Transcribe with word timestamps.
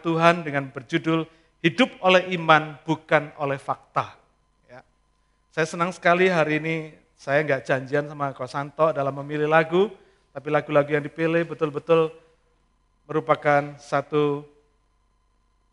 Tuhan 0.00 0.40
dengan 0.40 0.72
berjudul 0.72 1.28
Hidup 1.60 2.00
oleh 2.00 2.32
Iman 2.32 2.80
Bukan 2.80 3.28
oleh 3.36 3.60
Fakta. 3.60 4.16
Ya. 4.64 4.80
Saya 5.52 5.68
senang 5.68 5.92
sekali 5.92 6.32
hari 6.32 6.64
ini 6.64 6.96
saya 7.12 7.44
nggak 7.44 7.60
janjian 7.68 8.08
sama 8.08 8.32
Kosanto 8.32 8.88
dalam 8.96 9.12
memilih 9.20 9.44
lagu, 9.44 9.92
tapi 10.32 10.48
lagu-lagu 10.48 10.96
yang 10.96 11.04
dipilih 11.04 11.44
betul-betul 11.44 12.08
merupakan 13.04 13.76
satu 13.76 14.48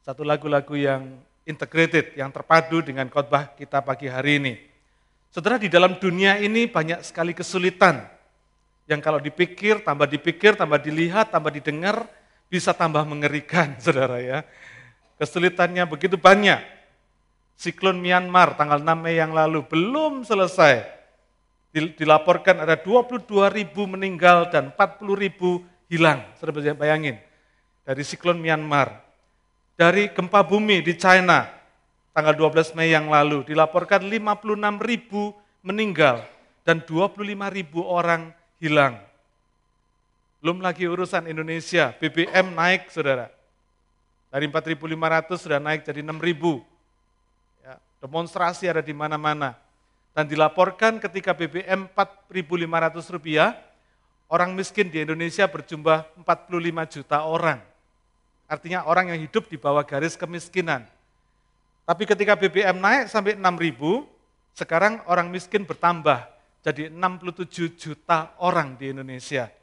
satu 0.03 0.27
lagu-lagu 0.27 0.75
yang 0.75 1.15
integrated, 1.47 2.11
yang 2.19 2.27
terpadu 2.27 2.83
dengan 2.83 3.07
khotbah 3.07 3.55
kita 3.55 3.79
pagi 3.79 4.11
hari 4.11 4.35
ini. 4.35 4.53
Saudara, 5.31 5.55
di 5.55 5.71
dalam 5.71 5.95
dunia 5.95 6.35
ini 6.43 6.67
banyak 6.67 7.07
sekali 7.07 7.31
kesulitan 7.31 8.03
yang 8.83 8.99
kalau 8.99 9.23
dipikir, 9.23 9.79
tambah 9.79 10.11
dipikir, 10.11 10.59
tambah 10.59 10.75
dilihat, 10.75 11.31
tambah 11.31 11.55
didengar, 11.55 12.18
bisa 12.49 12.73
tambah 12.73 13.05
mengerikan, 13.05 13.77
saudara 13.83 14.19
ya. 14.19 14.43
Kesulitannya 15.21 15.85
begitu 15.85 16.17
banyak. 16.17 16.59
Siklon 17.59 17.99
Myanmar 17.99 18.55
tanggal 18.57 18.79
6 18.81 18.87
Mei 18.97 19.19
yang 19.19 19.31
lalu 19.31 19.63
belum 19.67 20.25
selesai. 20.25 20.83
Dilaporkan 21.75 22.65
ada 22.65 22.79
22 22.79 23.27
ribu 23.53 23.85
meninggal 23.85 24.49
dan 24.49 24.73
40 24.73 25.23
ribu 25.23 25.61
hilang. 25.91 26.23
Saudara 26.39 26.73
bayangin. 26.73 27.19
Dari 27.83 28.01
siklon 28.01 28.39
Myanmar. 28.39 29.03
Dari 29.75 30.07
gempa 30.11 30.39
bumi 30.43 30.79
di 30.79 30.95
China 30.95 31.51
tanggal 32.15 32.35
12 32.35 32.75
Mei 32.79 32.95
yang 32.95 33.11
lalu 33.11 33.43
dilaporkan 33.43 34.07
56 34.07 34.79
ribu 34.79 35.35
meninggal 35.63 36.23
dan 36.63 36.79
25 36.85 37.25
ribu 37.51 37.83
orang 37.83 38.31
hilang. 38.61 39.08
Belum 40.39 40.63
lagi 40.63 40.87
urusan 40.87 41.27
Indonesia, 41.27 41.91
BBM 41.99 42.55
naik 42.55 42.87
saudara. 42.87 43.27
Dari 44.31 44.47
4.500 44.47 45.35
sudah 45.35 45.59
naik 45.59 45.83
jadi 45.83 45.99
6.000. 45.99 46.15
Ya, 47.59 47.75
demonstrasi 47.99 48.71
ada 48.71 48.79
di 48.79 48.95
mana-mana. 48.95 49.59
Dan 50.15 50.31
dilaporkan 50.31 50.95
ketika 51.03 51.35
BBM 51.35 51.91
4.500 51.91 53.11
rupiah, 53.11 53.51
orang 54.31 54.55
miskin 54.55 54.87
di 54.87 55.03
Indonesia 55.03 55.43
berjumlah 55.43 56.07
45 56.23 56.95
juta 56.95 57.27
orang. 57.27 57.59
Artinya 58.47 58.87
orang 58.87 59.11
yang 59.11 59.19
hidup 59.19 59.51
di 59.51 59.59
bawah 59.59 59.83
garis 59.83 60.15
kemiskinan. 60.15 60.87
Tapi 61.83 62.07
ketika 62.07 62.39
BBM 62.39 62.79
naik 62.79 63.11
sampai 63.11 63.35
6.000, 63.35 64.07
sekarang 64.55 65.03
orang 65.03 65.27
miskin 65.27 65.67
bertambah 65.67 66.31
jadi 66.63 66.87
67 66.87 67.75
juta 67.75 68.31
orang 68.39 68.79
di 68.79 68.95
Indonesia. 68.95 69.58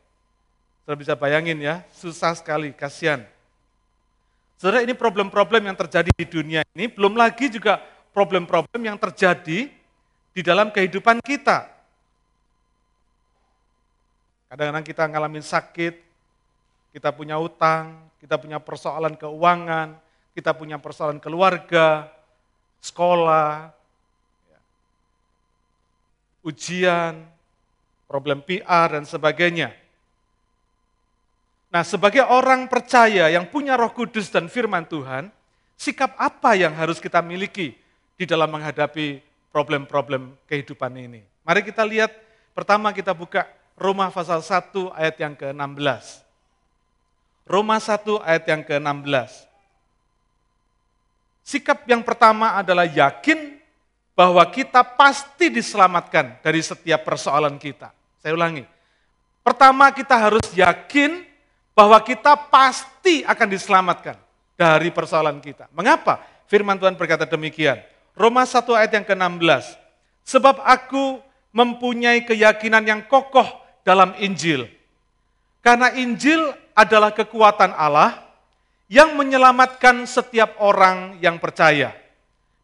Saudara 0.87 1.03
bisa 1.03 1.19
bayangin 1.19 1.59
ya, 1.59 1.83
susah 1.91 2.31
sekali, 2.39 2.70
kasihan. 2.70 3.27
Saudara 4.55 4.87
ini 4.87 4.95
problem-problem 4.95 5.67
yang 5.67 5.75
terjadi 5.75 6.15
di 6.15 6.23
dunia 6.31 6.62
ini, 6.78 6.87
belum 6.87 7.19
lagi 7.19 7.51
juga 7.51 7.83
problem-problem 8.15 8.87
yang 8.87 8.95
terjadi 8.95 9.67
di 10.31 10.41
dalam 10.47 10.70
kehidupan 10.70 11.19
kita. 11.27 11.67
Kadang-kadang 14.47 14.87
kita 14.87 15.03
ngalamin 15.11 15.43
sakit, 15.43 15.95
kita 16.95 17.11
punya 17.11 17.34
utang, 17.34 18.06
kita 18.23 18.39
punya 18.39 18.62
persoalan 18.62 19.19
keuangan, 19.19 19.98
kita 20.39 20.55
punya 20.55 20.78
persoalan 20.78 21.19
keluarga, 21.19 22.15
sekolah, 22.78 23.75
ujian, 26.47 27.27
problem 28.06 28.39
PR, 28.47 28.95
dan 28.95 29.03
sebagainya. 29.03 29.75
Nah, 31.77 31.85
sebagai 31.85 32.25
orang 32.25 32.73
percaya 32.73 33.29
yang 33.29 33.53
punya 33.53 33.77
roh 33.77 33.93
kudus 33.93 34.33
dan 34.33 34.49
firman 34.49 34.89
Tuhan, 34.89 35.29
sikap 35.77 36.17
apa 36.17 36.57
yang 36.57 36.73
harus 36.73 36.97
kita 36.97 37.21
miliki 37.21 37.77
di 38.17 38.25
dalam 38.25 38.49
menghadapi 38.49 39.21
problem-problem 39.53 40.33
kehidupan 40.49 40.89
ini? 40.97 41.21
Mari 41.45 41.61
kita 41.61 41.85
lihat, 41.85 42.17
pertama 42.56 42.97
kita 42.97 43.12
buka 43.12 43.45
Roma 43.77 44.09
pasal 44.09 44.41
1 44.41 44.73
ayat 44.97 45.21
yang 45.21 45.37
ke-16. 45.37 46.25
Roma 47.45 47.77
1 47.77 48.25
ayat 48.25 48.45
yang 48.49 48.65
ke-16. 48.65 49.45
Sikap 51.45 51.84
yang 51.84 52.00
pertama 52.00 52.56
adalah 52.56 52.89
yakin 52.89 53.61
bahwa 54.17 54.41
kita 54.49 54.81
pasti 54.81 55.53
diselamatkan 55.53 56.41
dari 56.41 56.65
setiap 56.65 57.05
persoalan 57.05 57.61
kita. 57.61 57.93
Saya 58.25 58.33
ulangi. 58.33 58.65
Pertama 59.45 59.93
kita 59.93 60.17
harus 60.17 60.56
yakin 60.56 61.36
bahwa 61.76 62.00
kita 62.00 62.32
pasti 62.48 63.20
akan 63.28 63.48
diselamatkan 63.53 64.16
dari 64.56 64.88
persoalan 64.88 65.37
kita. 65.44 65.69
Mengapa? 65.76 66.25
Firman 66.48 66.81
Tuhan 66.81 66.97
berkata 66.97 67.28
demikian. 67.28 67.76
Roma 68.16 68.48
1 68.48 68.64
ayat 68.72 68.92
yang 68.97 69.04
ke-16. 69.04 69.76
Sebab 70.25 70.64
aku 70.64 71.20
mempunyai 71.53 72.25
keyakinan 72.25 72.82
yang 72.88 73.00
kokoh 73.04 73.44
dalam 73.84 74.16
Injil. 74.16 74.64
Karena 75.60 75.92
Injil 75.92 76.56
adalah 76.72 77.12
kekuatan 77.12 77.76
Allah 77.76 78.25
yang 78.88 79.12
menyelamatkan 79.14 80.08
setiap 80.08 80.56
orang 80.62 81.20
yang 81.20 81.37
percaya 81.37 81.93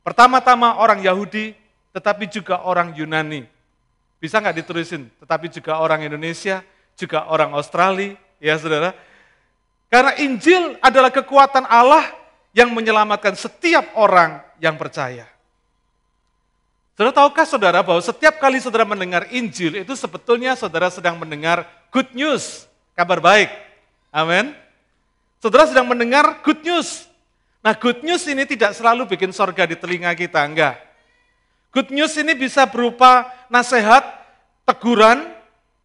Pertama-tama 0.02 0.82
orang 0.82 0.98
Yahudi, 0.98 1.54
tetapi 1.94 2.26
juga 2.26 2.66
orang 2.66 2.90
Yunani. 2.90 3.46
Bisa 4.18 4.42
nggak 4.42 4.58
ditulisin? 4.58 5.06
Tetapi 5.22 5.46
juga 5.46 5.78
orang 5.78 6.02
Indonesia, 6.02 6.66
juga 6.98 7.30
orang 7.30 7.54
Australia, 7.54 8.18
ya 8.42 8.58
saudara. 8.58 8.90
Karena 9.86 10.18
Injil 10.18 10.74
adalah 10.82 11.14
kekuatan 11.14 11.62
Allah 11.70 12.10
yang 12.50 12.74
menyelamatkan 12.74 13.38
setiap 13.38 13.94
orang 13.94 14.42
yang 14.58 14.74
percaya. 14.74 15.30
Saudara 16.98 17.14
tahukah 17.14 17.46
saudara 17.46 17.78
bahwa 17.80 18.02
setiap 18.02 18.36
kali 18.42 18.58
saudara 18.58 18.82
mendengar 18.82 19.30
Injil 19.30 19.80
itu 19.80 19.94
sebetulnya 19.94 20.58
saudara 20.58 20.90
sedang 20.90 21.16
mendengar 21.16 21.64
good 21.94 22.10
news, 22.12 22.66
kabar 22.98 23.22
baik. 23.22 23.48
Amin. 24.10 24.52
Saudara 25.40 25.70
sedang 25.70 25.88
mendengar 25.88 26.42
good 26.44 26.60
news, 26.66 27.08
Nah 27.62 27.78
good 27.78 28.02
news 28.02 28.26
ini 28.26 28.42
tidak 28.42 28.74
selalu 28.74 29.06
bikin 29.06 29.30
sorga 29.30 29.62
di 29.70 29.78
telinga 29.78 30.10
kita, 30.18 30.42
enggak. 30.42 30.82
Good 31.70 31.94
news 31.94 32.12
ini 32.18 32.34
bisa 32.34 32.66
berupa 32.66 33.30
nasihat, 33.46 34.02
teguran, 34.66 35.30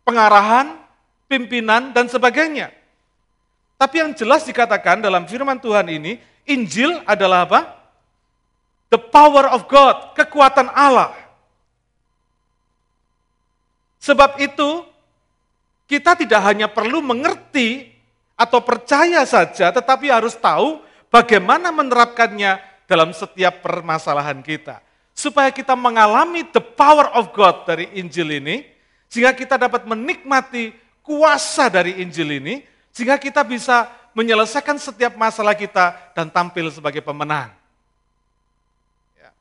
pengarahan, 0.01 0.74
pimpinan, 1.27 1.91
dan 1.91 2.07
sebagainya. 2.07 2.71
Tapi 3.77 4.01
yang 4.01 4.11
jelas 4.17 4.41
dikatakan 4.47 5.03
dalam 5.03 5.29
firman 5.29 5.61
Tuhan 5.61 5.85
ini, 5.91 6.17
Injil 6.49 7.03
adalah 7.05 7.45
apa? 7.45 7.61
The 8.89 8.97
power 8.97 9.51
of 9.51 9.67
God, 9.67 10.15
kekuatan 10.17 10.71
Allah. 10.71 11.13
Sebab 14.01 14.39
itu, 14.39 14.88
kita 15.85 16.15
tidak 16.15 16.41
hanya 16.47 16.71
perlu 16.71 17.03
mengerti 17.03 17.91
atau 18.39 18.63
percaya 18.63 19.27
saja, 19.27 19.69
tetapi 19.75 20.07
harus 20.07 20.33
tahu 20.39 20.79
bagaimana 21.11 21.69
menerapkannya 21.69 22.57
dalam 22.88 23.11
setiap 23.11 23.59
permasalahan 23.61 24.39
kita. 24.39 24.79
Supaya 25.11 25.51
kita 25.51 25.75
mengalami 25.75 26.47
the 26.49 26.61
power 26.61 27.11
of 27.13 27.35
God 27.35 27.67
dari 27.67 27.91
Injil 27.99 28.39
ini, 28.39 28.63
sehingga 29.11 29.35
kita 29.35 29.59
dapat 29.59 29.83
menikmati 29.83 30.87
kuasa 31.07 31.72
dari 31.72 32.03
Injil 32.03 32.44
ini, 32.44 32.68
sehingga 32.91 33.16
kita 33.16 33.47
bisa 33.47 33.88
menyelesaikan 34.12 34.75
setiap 34.75 35.16
masalah 35.16 35.56
kita 35.56 35.95
dan 36.12 36.28
tampil 36.28 36.68
sebagai 36.68 37.00
pemenang. 37.00 37.53
Ya. 39.16 39.31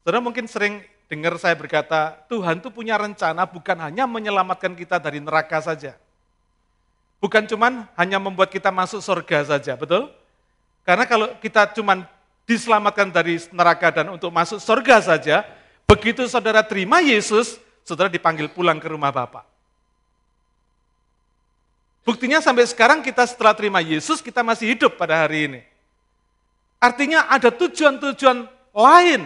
Saudara 0.00 0.24
mungkin 0.24 0.48
sering 0.48 0.80
dengar 1.12 1.36
saya 1.36 1.52
berkata, 1.52 2.16
Tuhan 2.32 2.64
itu 2.64 2.72
punya 2.72 2.96
rencana 2.96 3.44
bukan 3.44 3.76
hanya 3.84 4.08
menyelamatkan 4.08 4.72
kita 4.72 4.96
dari 4.96 5.20
neraka 5.20 5.60
saja. 5.60 5.92
Bukan 7.20 7.44
cuman 7.44 7.84
hanya 8.00 8.16
membuat 8.16 8.48
kita 8.48 8.72
masuk 8.72 9.04
surga 9.04 9.52
saja, 9.52 9.76
betul? 9.76 10.08
Karena 10.82 11.04
kalau 11.04 11.36
kita 11.38 11.70
cuman 11.76 12.08
diselamatkan 12.48 13.12
dari 13.12 13.38
neraka 13.54 13.92
dan 13.94 14.10
untuk 14.10 14.32
masuk 14.34 14.58
surga 14.58 14.98
saja, 15.02 15.46
begitu 15.86 16.26
saudara 16.26 16.62
terima 16.62 16.98
Yesus, 16.98 17.58
saudara 17.82 18.10
dipanggil 18.10 18.50
pulang 18.50 18.78
ke 18.78 18.88
rumah 18.90 19.10
Bapak. 19.14 19.46
Buktinya 22.02 22.42
sampai 22.42 22.66
sekarang 22.66 22.98
kita 22.98 23.22
setelah 23.22 23.54
terima 23.54 23.78
Yesus, 23.78 24.18
kita 24.18 24.42
masih 24.42 24.74
hidup 24.74 24.98
pada 24.98 25.22
hari 25.22 25.46
ini. 25.46 25.60
Artinya 26.82 27.30
ada 27.30 27.54
tujuan-tujuan 27.54 28.42
lain, 28.74 29.22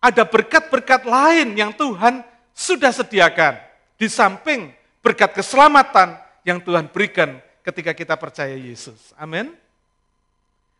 ada 0.00 0.24
berkat-berkat 0.24 1.04
lain 1.04 1.52
yang 1.52 1.76
Tuhan 1.76 2.24
sudah 2.56 2.88
sediakan. 2.88 3.60
Di 4.00 4.08
samping 4.08 4.72
berkat 5.04 5.36
keselamatan, 5.36 6.16
yang 6.44 6.60
Tuhan 6.64 6.88
berikan 6.88 7.36
ketika 7.60 7.92
kita 7.92 8.16
percaya 8.16 8.56
Yesus. 8.56 9.12
Amin. 9.20 9.52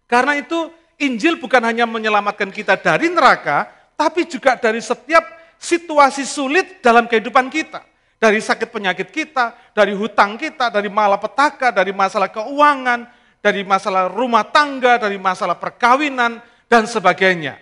Karena 0.09 0.41
itu 0.41 0.73
Injil 1.01 1.41
bukan 1.41 1.61
hanya 1.65 1.85
menyelamatkan 1.85 2.49
kita 2.49 2.81
dari 2.81 3.13
neraka, 3.13 3.69
tapi 3.93 4.25
juga 4.25 4.57
dari 4.57 4.81
setiap 4.81 5.25
situasi 5.57 6.27
sulit 6.27 6.81
dalam 6.85 7.09
kehidupan 7.09 7.49
kita. 7.49 7.83
dari 8.25 8.41
sakit 8.41 8.73
penyakit 8.73 9.13
kita, 9.13 9.53
dari 9.77 9.93
hutang 9.93 10.41
kita, 10.41 10.73
dari 10.73 10.89
malapetaka, 10.89 11.69
dari 11.69 11.93
masalah 11.93 12.33
keuangan, 12.33 13.05
dari 13.45 13.61
masalah 13.61 14.09
rumah 14.09 14.49
tangga, 14.49 14.97
dari 14.97 15.21
masalah 15.21 15.61
perkawinan, 15.61 16.41
dan 16.65 16.89
sebagainya. 16.89 17.61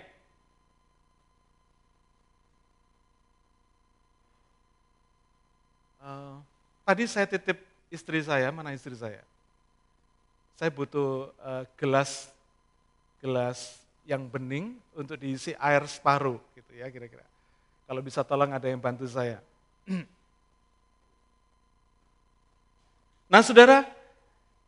Uh, 5.99 6.39
tadi 6.87 7.03
saya 7.11 7.27
titip 7.27 7.59
istri 7.91 8.23
saya, 8.23 8.47
mana 8.55 8.71
istri 8.71 8.95
saya? 8.95 9.19
Saya 10.55 10.71
butuh 10.71 11.27
uh, 11.43 11.67
gelas 11.75 12.31
gelas 13.19 13.75
yang 14.07 14.23
bening 14.31 14.79
untuk 14.95 15.19
diisi 15.19 15.51
air 15.59 15.83
separuh, 15.91 16.39
gitu 16.55 16.71
ya 16.79 16.87
kira-kira. 16.87 17.32
Kalau 17.83 18.01
bisa 18.01 18.23
tolong 18.23 18.51
ada 18.51 18.67
yang 18.67 18.79
bantu 18.79 19.07
saya. 19.07 19.39
Nah 23.33 23.41
saudara, 23.41 23.81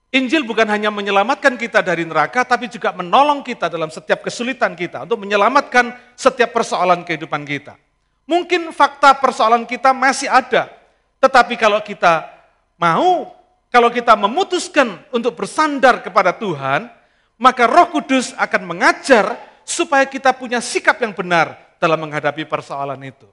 Injil 0.10 0.42
bukan 0.42 0.66
hanya 0.66 0.90
menyelamatkan 0.90 1.54
kita 1.54 1.86
dari 1.86 2.02
neraka, 2.02 2.42
tapi 2.42 2.66
juga 2.66 2.90
menolong 2.98 3.46
kita 3.46 3.70
dalam 3.70 3.94
setiap 3.94 4.26
kesulitan 4.26 4.74
kita, 4.74 5.06
untuk 5.06 5.22
menyelamatkan 5.22 5.94
setiap 6.18 6.50
persoalan 6.50 7.06
kehidupan 7.06 7.46
kita. 7.46 7.78
Mungkin 8.26 8.74
fakta 8.74 9.14
persoalan 9.22 9.70
kita 9.70 9.94
masih 9.94 10.26
ada, 10.34 10.74
tetapi 11.22 11.62
kalau 11.62 11.78
kita 11.86 12.26
mau, 12.74 13.38
kalau 13.70 13.94
kita 13.94 14.18
memutuskan 14.18 14.98
untuk 15.14 15.38
bersandar 15.38 16.02
kepada 16.02 16.34
Tuhan, 16.34 16.90
maka 17.38 17.70
roh 17.70 17.94
kudus 17.94 18.34
akan 18.34 18.66
mengajar 18.66 19.38
supaya 19.62 20.10
kita 20.10 20.34
punya 20.34 20.58
sikap 20.58 20.98
yang 21.06 21.14
benar 21.14 21.65
dalam 21.82 22.00
menghadapi 22.02 22.48
persoalan 22.48 23.00
itu. 23.04 23.28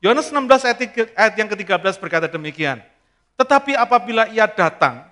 Yohanes 0.00 0.32
16 0.32 0.64
ayat 1.12 1.34
yang 1.36 1.48
ke-13 1.52 2.00
berkata 2.00 2.24
demikian, 2.24 2.80
tetapi 3.36 3.76
apabila 3.76 4.28
ia 4.32 4.48
datang, 4.48 5.04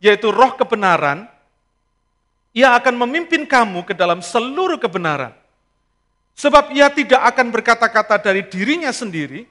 yaitu 0.00 0.28
roh 0.28 0.52
kebenaran, 0.56 1.24
ia 2.52 2.76
akan 2.76 3.08
memimpin 3.08 3.48
kamu 3.48 3.88
ke 3.88 3.96
dalam 3.96 4.20
seluruh 4.20 4.76
kebenaran. 4.76 5.32
Sebab 6.36 6.72
ia 6.72 6.88
tidak 6.92 7.24
akan 7.32 7.52
berkata-kata 7.52 8.20
dari 8.20 8.44
dirinya 8.44 8.92
sendiri, 8.92 9.48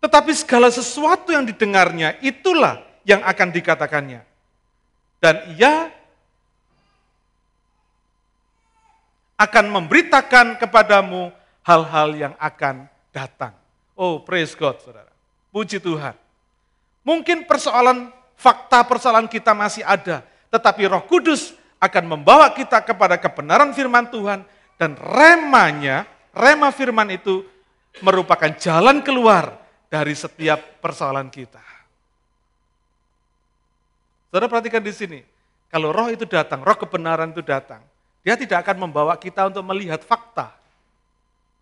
tetapi 0.00 0.32
segala 0.32 0.72
sesuatu 0.72 1.32
yang 1.32 1.44
didengarnya 1.44 2.16
itulah 2.24 2.80
yang 3.04 3.20
akan 3.24 3.48
dikatakannya. 3.52 4.20
Dan 5.20 5.34
ia 5.56 5.88
akan 9.36 9.64
memberitakan 9.68 10.60
kepadamu 10.60 11.32
hal-hal 11.62 12.08
yang 12.14 12.34
akan 12.38 12.86
datang. 13.14 13.54
Oh, 13.94 14.22
praise 14.22 14.56
God, 14.56 14.80
saudara. 14.82 15.10
Puji 15.52 15.78
Tuhan. 15.78 16.16
Mungkin 17.02 17.44
persoalan 17.44 18.10
fakta 18.38 18.82
persoalan 18.86 19.26
kita 19.26 19.54
masih 19.54 19.82
ada, 19.86 20.26
tetapi 20.50 20.86
Roh 20.90 21.04
Kudus 21.06 21.54
akan 21.82 22.04
membawa 22.18 22.50
kita 22.54 22.82
kepada 22.82 23.18
kebenaran 23.18 23.74
firman 23.74 24.06
Tuhan 24.06 24.46
dan 24.78 24.94
remanya, 24.98 26.06
rema 26.30 26.70
firman 26.70 27.10
itu 27.10 27.42
merupakan 28.00 28.50
jalan 28.58 29.02
keluar 29.02 29.58
dari 29.90 30.14
setiap 30.16 30.80
persoalan 30.80 31.28
kita. 31.28 31.60
Saudara 34.32 34.48
perhatikan 34.48 34.80
di 34.80 34.94
sini, 34.96 35.20
kalau 35.68 35.92
roh 35.92 36.08
itu 36.08 36.24
datang, 36.24 36.64
roh 36.64 36.72
kebenaran 36.72 37.36
itu 37.36 37.44
datang, 37.44 37.84
dia 38.22 38.38
tidak 38.38 38.62
akan 38.62 38.86
membawa 38.88 39.18
kita 39.18 39.50
untuk 39.50 39.66
melihat 39.66 39.98
fakta, 40.06 40.54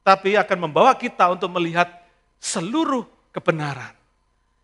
tapi 0.04 0.36
akan 0.36 0.68
membawa 0.68 0.92
kita 0.92 1.32
untuk 1.32 1.48
melihat 1.56 1.88
seluruh 2.36 3.08
kebenaran. 3.32 3.96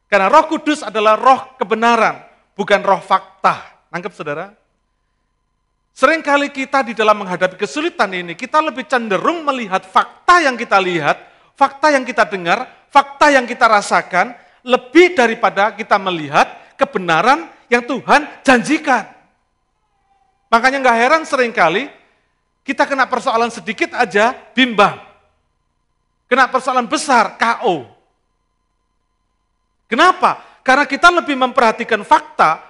Karena 0.07 0.29
roh 0.31 0.45
kudus 0.47 0.85
adalah 0.85 1.17
roh 1.17 1.57
kebenaran, 1.57 2.21
bukan 2.53 2.81
roh 2.85 3.01
fakta. 3.01 3.85
Nangkep 3.91 4.13
saudara? 4.13 4.53
Seringkali 5.97 6.53
kita 6.53 6.85
di 6.85 6.93
dalam 6.93 7.17
menghadapi 7.25 7.57
kesulitan 7.57 8.13
ini, 8.13 8.37
kita 8.37 8.61
lebih 8.61 8.85
cenderung 8.85 9.41
melihat 9.49 9.81
fakta 9.81 10.45
yang 10.45 10.53
kita 10.53 10.77
lihat, 10.77 11.17
fakta 11.57 11.89
yang 11.97 12.05
kita 12.05 12.29
dengar, 12.29 12.69
fakta 12.93 13.33
yang 13.33 13.49
kita 13.49 13.65
rasakan, 13.65 14.37
lebih 14.61 15.17
daripada 15.17 15.73
kita 15.73 15.97
melihat 15.97 16.53
kebenaran 16.77 17.49
yang 17.73 17.81
Tuhan 17.81 18.29
janjikan. 18.45 19.16
Makanya 20.57 20.81
nggak 20.81 20.99
heran 21.05 21.23
sering 21.29 21.53
kali 21.53 21.93
kita 22.65 22.89
kena 22.89 23.05
persoalan 23.05 23.53
sedikit 23.53 23.93
aja 23.93 24.33
bimbang. 24.57 24.97
Kena 26.33 26.49
persoalan 26.49 26.89
besar, 26.89 27.37
KO. 27.37 27.85
Kenapa? 29.85 30.41
Karena 30.65 30.89
kita 30.89 31.13
lebih 31.13 31.37
memperhatikan 31.37 32.01
fakta, 32.09 32.65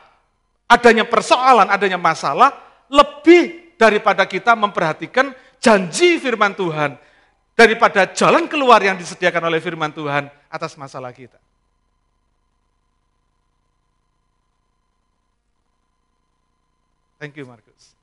adanya 0.66 1.06
persoalan, 1.06 1.70
adanya 1.70 1.94
masalah, 1.94 2.58
lebih 2.90 3.78
daripada 3.78 4.26
kita 4.26 4.58
memperhatikan 4.58 5.30
janji 5.62 6.18
firman 6.18 6.58
Tuhan, 6.58 6.98
daripada 7.54 8.02
jalan 8.10 8.50
keluar 8.50 8.82
yang 8.82 8.98
disediakan 8.98 9.46
oleh 9.46 9.62
firman 9.62 9.94
Tuhan 9.94 10.26
atas 10.50 10.74
masalah 10.74 11.14
kita. 11.14 11.38
Thank 17.16 17.40
you 17.40 17.48
Markus. 17.48 17.96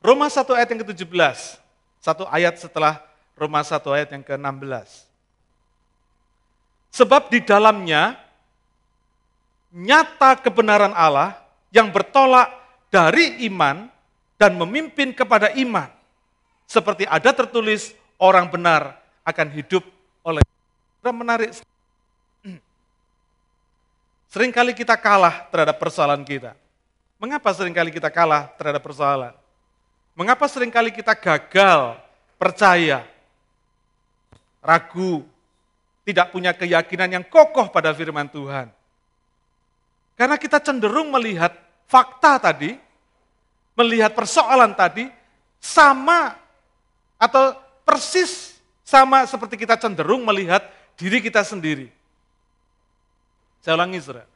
Roma 0.00 0.30
1 0.30 0.46
ayat 0.54 0.68
yang 0.70 0.80
ke-17, 0.86 1.58
satu 1.98 2.24
ayat 2.30 2.56
setelah 2.56 3.02
Roma 3.34 3.60
1 3.60 3.82
ayat 3.90 4.08
yang 4.14 4.24
ke-16. 4.24 5.04
Sebab 6.94 7.28
di 7.28 7.44
dalamnya 7.44 8.16
nyata 9.74 10.40
kebenaran 10.40 10.96
Allah 10.96 11.36
yang 11.68 11.92
bertolak 11.92 12.48
dari 12.88 13.44
iman 13.50 13.90
dan 14.40 14.56
memimpin 14.56 15.12
kepada 15.12 15.52
iman. 15.60 15.92
Seperti 16.64 17.04
ada 17.04 17.34
tertulis 17.36 17.92
orang 18.16 18.48
benar 18.48 18.96
akan 19.26 19.48
hidup 19.52 19.84
oleh 20.24 20.40
menarik. 21.04 21.52
Seringkali 24.32 24.72
kita 24.72 24.96
kalah 24.96 25.46
terhadap 25.52 25.76
persoalan 25.76 26.24
kita. 26.24 26.56
Mengapa 27.16 27.48
sering 27.56 27.72
kali 27.72 27.88
kita 27.88 28.12
kalah 28.12 28.52
terhadap 28.60 28.84
persoalan? 28.84 29.32
Mengapa 30.12 30.44
sering 30.48 30.68
kali 30.72 30.92
kita 30.92 31.16
gagal 31.16 31.96
percaya, 32.36 33.04
ragu, 34.60 35.24
tidak 36.04 36.32
punya 36.32 36.52
keyakinan 36.52 37.20
yang 37.20 37.24
kokoh 37.24 37.68
pada 37.72 37.92
firman 37.96 38.28
Tuhan. 38.28 38.68
Karena 40.16 40.36
kita 40.40 40.60
cenderung 40.60 41.12
melihat 41.12 41.52
fakta 41.88 42.40
tadi, 42.40 42.76
melihat 43.76 44.12
persoalan 44.16 44.72
tadi, 44.72 45.08
sama 45.60 46.36
atau 47.16 47.56
persis 47.84 48.56
sama 48.84 49.26
seperti 49.26 49.56
kita 49.66 49.74
cenderung 49.76 50.22
melihat 50.24 50.62
diri 50.94 51.20
kita 51.20 51.42
sendiri. 51.42 51.90
Saya 53.60 53.74
ulangi, 53.74 53.98
saudara. 53.98 54.35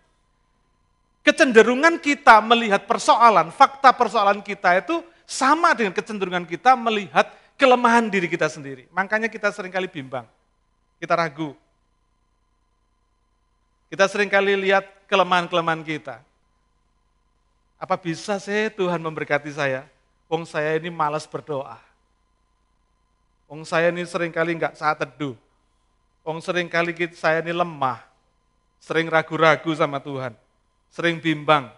Kecenderungan 1.21 2.01
kita 2.01 2.41
melihat 2.41 2.89
persoalan, 2.89 3.53
fakta 3.53 3.93
persoalan 3.93 4.41
kita 4.41 4.81
itu 4.81 5.05
sama 5.29 5.77
dengan 5.77 5.93
kecenderungan 5.93 6.49
kita 6.49 6.73
melihat 6.75 7.29
kelemahan 7.61 8.09
diri 8.09 8.25
kita 8.25 8.49
sendiri. 8.49 8.89
Makanya 8.89 9.29
kita 9.29 9.53
sering 9.53 9.69
kali 9.69 9.85
bimbang. 9.85 10.25
Kita 10.97 11.13
ragu. 11.13 11.53
Kita 13.93 14.09
sering 14.09 14.33
kali 14.33 14.57
lihat 14.57 14.87
kelemahan-kelemahan 15.11 15.85
kita. 15.85 16.25
Apa 17.77 18.01
bisa 18.01 18.41
sih 18.41 18.73
Tuhan 18.73 19.01
memberkati 19.01 19.53
saya? 19.53 19.85
Wong 20.31 20.49
saya 20.49 20.77
ini 20.81 20.89
malas 20.89 21.29
berdoa. 21.29 21.77
Wong 23.51 23.67
saya 23.67 23.91
ini 23.93 24.07
sering 24.09 24.33
kali 24.33 24.57
nggak 24.57 24.79
saat 24.79 24.97
teduh. 25.05 25.35
Wong 26.25 26.39
sering 26.41 26.71
kali 26.71 26.95
saya 27.13 27.45
ini 27.45 27.53
lemah. 27.53 28.01
Sering 28.81 29.11
ragu-ragu 29.11 29.69
sama 29.77 30.01
Tuhan. 30.01 30.33
Sering 30.91 31.23
bimbang. 31.23 31.71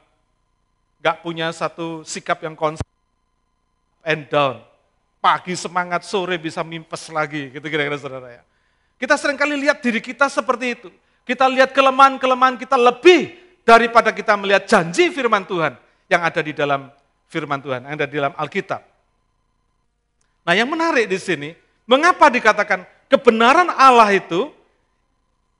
Nggak 1.00 1.16
punya 1.20 1.52
satu 1.52 2.02
sikap 2.02 2.40
yang 2.42 2.56
konsisten 2.56 2.88
and 4.04 4.26
down. 4.28 4.60
Pagi 5.22 5.54
semangat, 5.54 6.02
sore 6.02 6.34
bisa 6.34 6.66
mimpes 6.66 7.06
lagi, 7.12 7.54
gitu 7.54 7.62
kira-kira 7.70 7.94
saudara 7.94 8.28
ya. 8.40 8.42
Kita 8.98 9.14
sering 9.14 9.38
kali 9.38 9.54
lihat 9.54 9.78
diri 9.78 10.02
kita 10.02 10.26
seperti 10.26 10.66
itu. 10.78 10.88
Kita 11.22 11.46
lihat 11.46 11.70
kelemahan-kelemahan 11.70 12.58
kita 12.58 12.74
lebih 12.74 13.38
daripada 13.62 14.10
kita 14.10 14.34
melihat 14.34 14.66
janji 14.66 15.10
firman 15.14 15.46
Tuhan 15.46 15.78
yang 16.10 16.22
ada 16.26 16.42
di 16.42 16.50
dalam 16.50 16.90
firman 17.30 17.62
Tuhan, 17.62 17.86
yang 17.86 17.94
ada 17.94 18.06
di 18.06 18.14
dalam 18.18 18.34
Alkitab. 18.34 18.82
Nah 20.42 20.54
yang 20.58 20.66
menarik 20.66 21.06
di 21.06 21.18
sini, 21.22 21.54
mengapa 21.86 22.26
dikatakan 22.26 22.82
kebenaran 23.06 23.70
Allah 23.70 24.10
itu, 24.10 24.50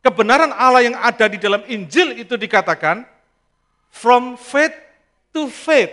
kebenaran 0.03 0.51
Allah 0.51 0.83
yang 0.83 0.99
ada 0.99 1.31
di 1.31 1.39
dalam 1.39 1.63
Injil 1.71 2.19
itu 2.19 2.35
dikatakan 2.35 3.07
from 3.93 4.41
faith 4.41 4.73
to 5.37 5.53
faith. 5.53 5.93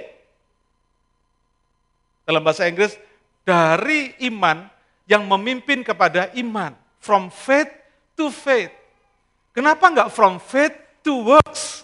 Dalam 2.23 2.39
bahasa 2.39 2.65
Inggris, 2.65 2.95
dari 3.43 4.15
iman 4.31 4.71
yang 5.09 5.27
memimpin 5.27 5.83
kepada 5.83 6.31
iman 6.39 6.71
from 7.03 7.27
faith 7.27 7.67
to 8.15 8.31
faith. 8.31 8.71
Kenapa 9.51 9.91
enggak 9.91 10.09
from 10.13 10.39
faith 10.39 10.71
to 11.03 11.25
works? 11.25 11.83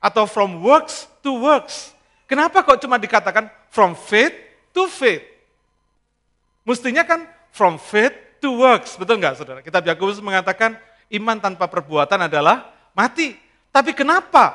Atau 0.00 0.24
from 0.24 0.64
works 0.64 1.10
to 1.20 1.36
works? 1.36 1.92
Kenapa 2.24 2.64
kok 2.64 2.80
cuma 2.80 2.96
dikatakan 2.96 3.50
from 3.68 3.92
faith 3.92 4.32
to 4.72 4.88
faith? 4.88 5.26
Mestinya 6.64 7.04
kan 7.04 7.28
from 7.52 7.76
faith 7.76 8.16
to 8.40 8.56
works, 8.56 8.96
betul 8.96 9.20
enggak 9.20 9.36
saudara? 9.36 9.60
Kitab 9.60 9.84
Yakobus 9.84 10.22
mengatakan 10.24 10.80
iman 11.12 11.36
tanpa 11.42 11.68
perbuatan 11.68 12.30
adalah 12.30 12.72
mati. 12.96 13.43
Tapi 13.74 13.90
kenapa 13.90 14.54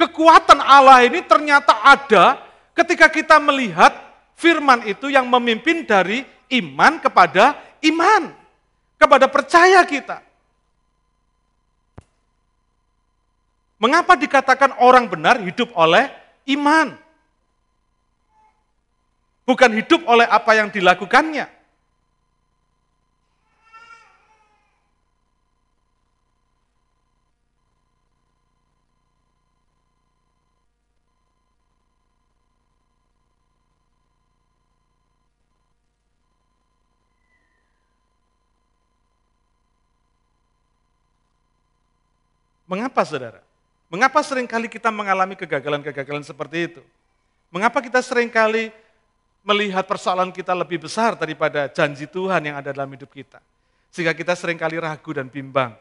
kekuatan 0.00 0.64
Allah 0.64 1.04
ini 1.04 1.20
ternyata 1.20 1.84
ada 1.84 2.40
ketika 2.72 3.12
kita 3.12 3.36
melihat 3.36 3.92
firman 4.40 4.88
itu 4.88 5.12
yang 5.12 5.28
memimpin 5.28 5.84
dari 5.84 6.24
iman 6.56 6.96
kepada 6.96 7.60
iman, 7.84 8.32
kepada 8.96 9.28
percaya 9.28 9.84
kita. 9.84 10.24
Mengapa 13.76 14.16
dikatakan 14.16 14.80
orang 14.80 15.12
benar 15.12 15.36
hidup 15.44 15.68
oleh 15.76 16.08
iman? 16.48 16.96
Bukan 19.44 19.70
hidup 19.76 20.08
oleh 20.08 20.24
apa 20.24 20.56
yang 20.56 20.72
dilakukannya. 20.72 21.57
Mengapa 42.68 43.00
saudara? 43.08 43.40
Mengapa 43.88 44.20
sering 44.20 44.44
kali 44.44 44.68
kita 44.68 44.92
mengalami 44.92 45.32
kegagalan-kegagalan 45.32 46.20
seperti 46.20 46.68
itu? 46.68 46.82
Mengapa 47.48 47.80
kita 47.80 48.04
sering 48.04 48.28
kali 48.28 48.68
melihat 49.40 49.88
persoalan 49.88 50.28
kita 50.28 50.52
lebih 50.52 50.84
besar 50.84 51.16
daripada 51.16 51.64
janji 51.72 52.04
Tuhan 52.04 52.44
yang 52.44 52.60
ada 52.60 52.68
dalam 52.76 52.92
hidup 52.92 53.08
kita? 53.08 53.40
Sehingga 53.88 54.12
kita 54.12 54.36
sering 54.36 54.60
kali 54.60 54.76
ragu 54.76 55.16
dan 55.16 55.32
bimbang. 55.32 55.72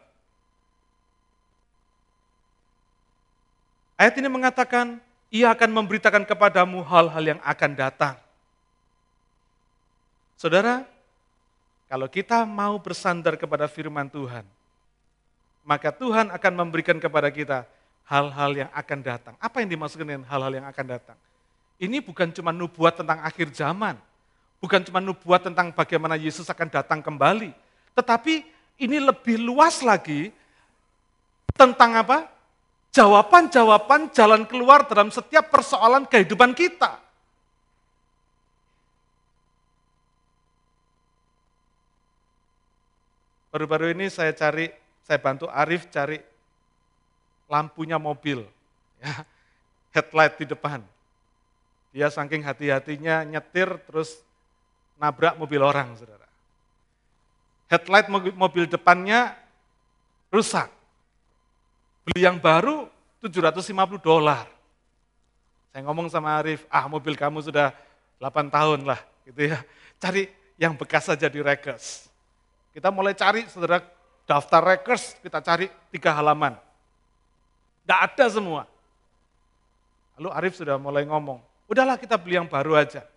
Ayat 4.00 4.16
ini 4.16 4.32
mengatakan, 4.32 5.04
ia 5.28 5.52
akan 5.52 5.84
memberitakan 5.84 6.24
kepadamu 6.24 6.80
hal-hal 6.88 7.36
yang 7.36 7.42
akan 7.44 7.72
datang. 7.76 8.16
Saudara, 10.40 10.88
kalau 11.92 12.08
kita 12.08 12.48
mau 12.48 12.80
bersandar 12.80 13.36
kepada 13.36 13.68
firman 13.68 14.08
Tuhan, 14.08 14.48
maka 15.68 15.92
Tuhan 15.92 16.32
akan 16.32 16.54
memberikan 16.56 16.96
kepada 16.96 17.28
kita 17.28 17.68
hal-hal 18.08 18.52
yang 18.56 18.72
akan 18.72 19.00
datang. 19.04 19.36
Apa 19.36 19.60
yang 19.60 19.68
dimaksudkan 19.68 20.08
dengan 20.08 20.24
hal-hal 20.24 20.64
yang 20.64 20.68
akan 20.72 20.86
datang? 20.88 21.18
Ini 21.76 22.00
bukan 22.00 22.32
cuma 22.32 22.56
nubuat 22.56 23.04
tentang 23.04 23.20
akhir 23.20 23.52
zaman, 23.52 24.00
bukan 24.64 24.80
cuma 24.88 25.04
nubuat 25.04 25.44
tentang 25.44 25.76
bagaimana 25.76 26.16
Yesus 26.16 26.48
akan 26.48 26.72
datang 26.72 27.04
kembali, 27.04 27.52
tetapi 27.92 28.48
ini 28.80 28.98
lebih 29.04 29.44
luas 29.44 29.84
lagi 29.84 30.32
tentang 31.52 32.00
apa? 32.00 32.32
Jawaban-jawaban 32.96 34.10
jalan 34.16 34.48
keluar 34.48 34.88
dalam 34.88 35.12
setiap 35.12 35.52
persoalan 35.52 36.08
kehidupan 36.08 36.56
kita. 36.56 36.98
Baru-baru 43.52 43.94
ini 43.94 44.10
saya 44.10 44.34
cari 44.34 44.87
saya 45.08 45.24
bantu 45.24 45.48
Arif 45.48 45.88
cari 45.88 46.20
lampunya 47.48 47.96
mobil, 47.96 48.44
ya, 49.00 49.24
headlight 49.96 50.36
di 50.36 50.44
depan. 50.52 50.84
Dia 51.96 52.12
saking 52.12 52.44
hati-hatinya 52.44 53.24
nyetir 53.24 53.72
terus 53.88 54.20
nabrak 55.00 55.40
mobil 55.40 55.64
orang, 55.64 55.96
saudara. 55.96 56.28
Headlight 57.72 58.12
mobil, 58.12 58.68
depannya 58.68 59.32
rusak. 60.28 60.68
Beli 62.04 62.28
yang 62.28 62.36
baru 62.36 62.92
750 63.24 64.04
dolar. 64.04 64.44
Saya 65.72 65.88
ngomong 65.88 66.12
sama 66.12 66.36
Arif, 66.36 66.68
ah 66.68 66.84
mobil 66.92 67.16
kamu 67.16 67.40
sudah 67.48 67.72
8 68.20 68.52
tahun 68.52 68.84
lah, 68.84 69.00
gitu 69.24 69.56
ya. 69.56 69.64
Cari 70.04 70.28
yang 70.60 70.76
bekas 70.76 71.08
saja 71.08 71.32
di 71.32 71.40
rekes. 71.40 72.12
Kita 72.76 72.92
mulai 72.92 73.16
cari, 73.16 73.48
saudara, 73.48 73.80
Daftar 74.28 74.76
records 74.76 75.16
kita 75.24 75.40
cari 75.40 75.72
tiga 75.88 76.12
halaman. 76.12 76.60
Tidak 77.88 78.00
ada 78.04 78.26
semua. 78.28 78.68
Lalu 80.20 80.30
Arif 80.36 80.60
sudah 80.60 80.76
mulai 80.76 81.08
ngomong, 81.08 81.40
udahlah 81.72 81.96
kita 81.96 82.20
beli 82.20 82.36
yang 82.36 82.50
baru 82.50 82.76
aja. 82.76 83.08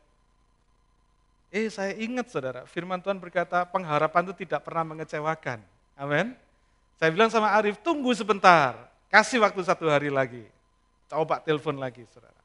Eh 1.50 1.66
saya 1.66 1.98
ingat 1.98 2.30
saudara, 2.30 2.62
firman 2.62 3.02
Tuhan 3.02 3.18
berkata 3.18 3.66
pengharapan 3.66 4.30
itu 4.30 4.46
tidak 4.46 4.62
pernah 4.62 4.86
mengecewakan. 4.86 5.58
Amin. 5.98 6.38
Saya 7.00 7.10
bilang 7.10 7.32
sama 7.32 7.50
Arif, 7.56 7.80
tunggu 7.82 8.14
sebentar, 8.14 8.76
kasih 9.10 9.42
waktu 9.42 9.58
satu 9.66 9.90
hari 9.90 10.12
lagi. 10.12 10.46
Coba 11.10 11.42
telepon 11.42 11.74
lagi 11.74 12.06
saudara. 12.14 12.36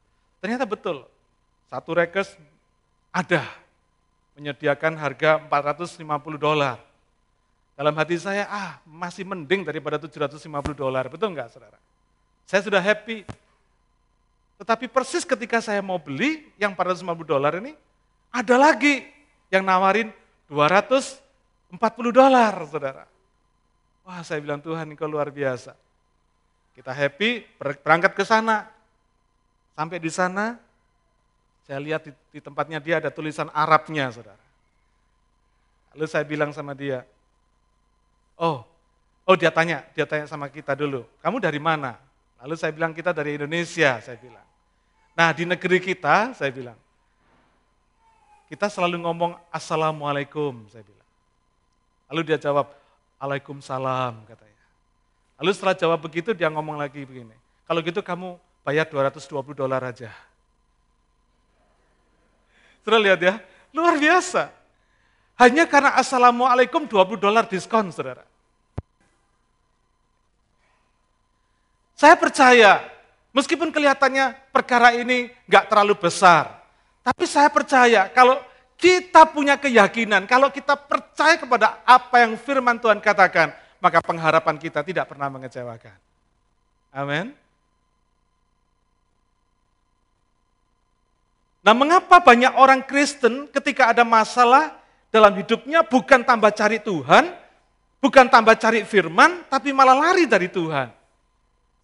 Ternyata 0.41 0.65
betul, 0.65 1.05
satu 1.69 1.91
records 1.93 2.33
ada 3.13 3.45
menyediakan 4.33 4.97
harga 4.97 5.37
450 5.45 6.01
dolar. 6.41 6.81
Dalam 7.75 7.91
hati 7.99 8.15
saya, 8.15 8.47
ah 8.47 8.79
masih 8.87 9.27
mending 9.27 9.67
daripada 9.67 9.99
750 9.99 10.47
dolar. 10.71 11.11
Betul 11.11 11.35
nggak 11.35 11.51
saudara? 11.51 11.75
Saya 12.47 12.63
sudah 12.63 12.79
happy. 12.79 13.27
Tetapi 14.55 14.87
persis 14.87 15.27
ketika 15.27 15.59
saya 15.59 15.83
mau 15.83 15.99
beli 15.99 16.47
yang 16.55 16.71
450 16.71 17.27
dolar 17.27 17.59
ini, 17.59 17.75
ada 18.31 18.55
lagi 18.55 19.03
yang 19.51 19.67
nawarin 19.67 20.15
240 20.47 21.19
dolar, 22.15 22.53
saudara. 22.63 23.03
Wah 24.07 24.23
saya 24.23 24.39
bilang 24.39 24.63
Tuhan 24.63 24.87
ini 24.87 24.95
luar 24.95 25.27
biasa. 25.27 25.75
Kita 26.71 26.95
happy, 26.95 27.43
berangkat 27.59 28.15
ke 28.15 28.23
sana. 28.23 28.71
Sampai 29.75 29.99
di 29.99 30.07
sana, 30.07 30.55
saya 31.67 31.83
lihat 31.83 32.07
di, 32.07 32.11
di 32.31 32.39
tempatnya 32.39 32.79
dia 32.79 33.03
ada 33.03 33.11
tulisan 33.11 33.51
Arabnya, 33.51 34.07
saudara. 34.15 34.39
Lalu 35.91 36.07
saya 36.07 36.23
bilang 36.23 36.51
sama 36.55 36.71
dia, 36.71 37.03
Oh, 38.35 38.67
oh 39.23 39.35
dia 39.39 39.47
tanya, 39.51 39.87
dia 39.95 40.03
tanya 40.03 40.27
sama 40.27 40.51
kita 40.51 40.75
dulu, 40.75 41.07
kamu 41.23 41.39
dari 41.39 41.59
mana? 41.59 41.95
Lalu 42.43 42.55
saya 42.59 42.75
bilang 42.75 42.91
kita 42.91 43.15
dari 43.15 43.39
Indonesia, 43.39 43.97
saya 44.03 44.19
bilang. 44.19 44.43
Nah 45.15 45.31
di 45.31 45.47
negeri 45.47 45.79
kita, 45.79 46.35
saya 46.35 46.51
bilang, 46.51 46.75
kita 48.51 48.67
selalu 48.67 48.99
ngomong 49.01 49.39
Assalamualaikum, 49.47 50.67
saya 50.67 50.83
bilang. 50.83 51.09
Lalu 52.11 52.21
dia 52.27 52.37
jawab, 52.37 52.69
Waalaikumsalam, 53.15 54.27
katanya. 54.27 54.65
Lalu 55.41 55.51
setelah 55.55 55.73
jawab 55.73 55.99
begitu, 56.03 56.35
dia 56.35 56.51
ngomong 56.51 56.77
lagi 56.77 57.01
begini, 57.07 57.33
kalau 57.65 57.79
gitu 57.81 58.03
kamu 58.03 58.37
bayar 58.61 58.85
220 58.85 59.55
dolar 59.55 59.81
aja. 59.81 60.11
Sudah 62.85 63.01
lihat 63.01 63.17
ya, 63.17 63.41
luar 63.73 63.97
biasa. 63.97 64.53
Hanya 65.35 65.67
karena 65.67 65.99
Assalamualaikum 65.99 66.87
20 66.87 67.19
dolar 67.19 67.43
diskon, 67.43 67.91
saudara. 67.91 68.23
Saya 71.95 72.15
percaya, 72.15 72.83
meskipun 73.35 73.71
kelihatannya 73.71 74.35
perkara 74.51 74.95
ini 74.95 75.31
nggak 75.47 75.71
terlalu 75.71 75.95
besar, 75.95 76.63
tapi 77.03 77.23
saya 77.23 77.47
percaya 77.51 78.11
kalau 78.11 78.39
kita 78.75 79.23
punya 79.31 79.55
keyakinan, 79.55 80.27
kalau 80.27 80.51
kita 80.51 80.75
percaya 80.75 81.39
kepada 81.39 81.79
apa 81.87 82.27
yang 82.27 82.35
firman 82.35 82.75
Tuhan 82.79 82.99
katakan, 82.99 83.55
maka 83.79 84.03
pengharapan 84.03 84.55
kita 84.59 84.83
tidak 84.83 85.07
pernah 85.07 85.31
mengecewakan. 85.31 85.95
Amin. 86.91 87.31
Nah, 91.65 91.73
mengapa 91.73 92.21
banyak 92.21 92.55
orang 92.55 92.85
Kristen 92.85 93.49
ketika 93.49 93.89
ada 93.89 94.05
masalah 94.05 94.84
dalam 95.15 95.31
hidupnya 95.39 95.87
bukan 95.87 96.27
tambah 96.27 96.51
cari 96.51 96.83
Tuhan, 96.83 97.31
bukan 98.03 98.27
tambah 98.27 98.59
cari 98.59 98.83
firman, 98.83 99.47
tapi 99.47 99.71
malah 99.71 99.95
lari 99.95 100.27
dari 100.27 100.51
Tuhan. 100.51 100.91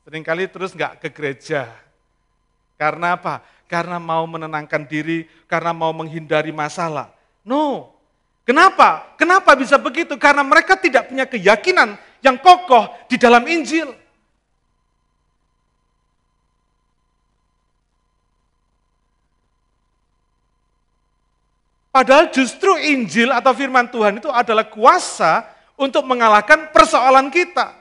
Seringkali 0.04 0.52
terus 0.52 0.76
nggak 0.76 1.00
ke 1.00 1.08
gereja. 1.16 1.72
Karena 2.76 3.16
apa? 3.16 3.40
Karena 3.72 4.04
mau 4.04 4.28
menenangkan 4.28 4.84
diri, 4.84 5.32
karena 5.48 5.72
mau 5.72 5.96
menghindari 5.96 6.52
masalah. 6.52 7.16
No. 7.48 7.96
Kenapa? 8.44 9.16
Kenapa 9.16 9.56
bisa 9.56 9.80
begitu? 9.80 10.20
Karena 10.20 10.44
mereka 10.44 10.76
tidak 10.76 11.08
punya 11.08 11.24
keyakinan 11.24 11.96
yang 12.20 12.36
kokoh 12.36 12.92
di 13.08 13.16
dalam 13.16 13.48
Injil. 13.48 13.96
Padahal 21.92 22.32
justru 22.32 22.72
Injil 22.80 23.36
atau 23.36 23.52
firman 23.52 23.84
Tuhan 23.92 24.24
itu 24.24 24.32
adalah 24.32 24.64
kuasa 24.64 25.44
untuk 25.76 26.08
mengalahkan 26.08 26.72
persoalan 26.72 27.28
kita. 27.28 27.76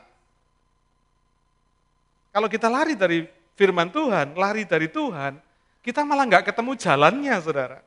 Kalau 2.35 2.51
kita 2.51 2.67
lari 2.67 2.99
dari 2.99 3.23
firman 3.55 3.87
Tuhan, 3.87 4.35
lari 4.35 4.67
dari 4.67 4.91
Tuhan, 4.91 5.39
kita 5.87 6.03
malah 6.03 6.27
nggak 6.27 6.51
ketemu 6.51 6.75
jalannya, 6.75 7.35
saudara. 7.39 7.79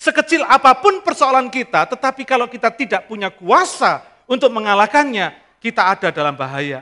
Sekecil 0.00 0.40
apa 0.48 0.72
pun 0.80 1.04
persoalan 1.04 1.52
kita, 1.52 1.84
tetapi 1.92 2.24
kalau 2.24 2.48
kita 2.48 2.72
tidak 2.72 3.04
punya 3.04 3.28
kuasa 3.28 4.00
untuk 4.24 4.48
mengalahkannya, 4.48 5.36
kita 5.60 5.92
ada 5.92 6.08
dalam 6.08 6.32
bahaya. 6.32 6.80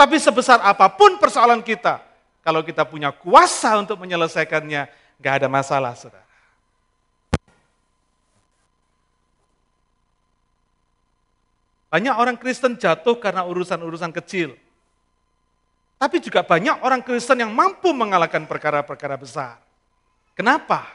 Tapi 0.00 0.16
sebesar 0.16 0.64
apa 0.64 0.88
pun 0.88 1.20
persoalan 1.20 1.60
kita, 1.60 2.00
kalau 2.40 2.64
kita 2.64 2.88
punya 2.88 3.12
kuasa 3.12 3.76
untuk 3.76 4.00
menyelesaikannya, 4.00 4.88
nggak 5.20 5.34
ada 5.44 5.48
masalah, 5.52 5.92
saudara. 5.92 6.24
Banyak 11.90 12.14
orang 12.14 12.38
Kristen 12.38 12.78
jatuh 12.78 13.18
karena 13.18 13.42
urusan-urusan 13.44 14.14
kecil. 14.14 14.54
Tapi 16.00 16.16
juga 16.22 16.40
banyak 16.46 16.80
orang 16.80 17.02
Kristen 17.04 17.44
yang 17.44 17.52
mampu 17.52 17.90
mengalahkan 17.92 18.46
perkara-perkara 18.46 19.20
besar. 19.20 19.60
Kenapa? 20.32 20.86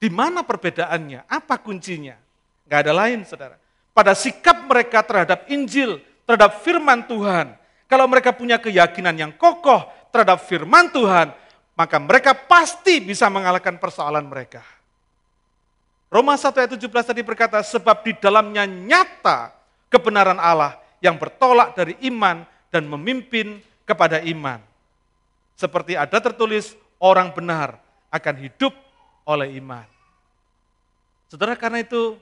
Di 0.00 0.08
mana 0.08 0.46
perbedaannya? 0.46 1.28
Apa 1.28 1.60
kuncinya? 1.60 2.16
Gak 2.64 2.88
ada 2.88 2.92
lain, 2.94 3.26
saudara. 3.28 3.60
Pada 3.92 4.16
sikap 4.16 4.64
mereka 4.64 5.04
terhadap 5.04 5.44
Injil, 5.52 6.00
terhadap 6.24 6.62
firman 6.64 7.04
Tuhan. 7.04 7.52
Kalau 7.84 8.06
mereka 8.08 8.32
punya 8.32 8.56
keyakinan 8.56 9.12
yang 9.18 9.32
kokoh 9.36 9.84
terhadap 10.14 10.38
firman 10.46 10.94
Tuhan, 10.94 11.34
maka 11.74 11.98
mereka 11.98 12.30
pasti 12.30 13.02
bisa 13.02 13.26
mengalahkan 13.26 13.74
persoalan 13.82 14.22
mereka. 14.22 14.62
Roma 16.06 16.38
1 16.38 16.54
ayat 16.54 16.78
17 16.78 17.10
tadi 17.10 17.26
berkata, 17.26 17.58
sebab 17.66 18.06
di 18.06 18.14
dalamnya 18.22 18.62
nyata 18.62 19.50
kebenaran 19.90 20.38
Allah 20.38 20.78
yang 21.02 21.18
bertolak 21.18 21.74
dari 21.74 21.98
iman 22.06 22.46
dan 22.70 22.86
memimpin 22.86 23.58
kepada 23.82 24.22
iman. 24.22 24.62
Seperti 25.58 25.98
ada 25.98 26.22
tertulis, 26.22 26.78
orang 27.02 27.34
benar 27.34 27.82
akan 28.14 28.34
hidup 28.38 28.70
oleh 29.26 29.58
iman. 29.58 29.82
Saudara, 31.26 31.58
karena 31.58 31.82
itu 31.82 32.14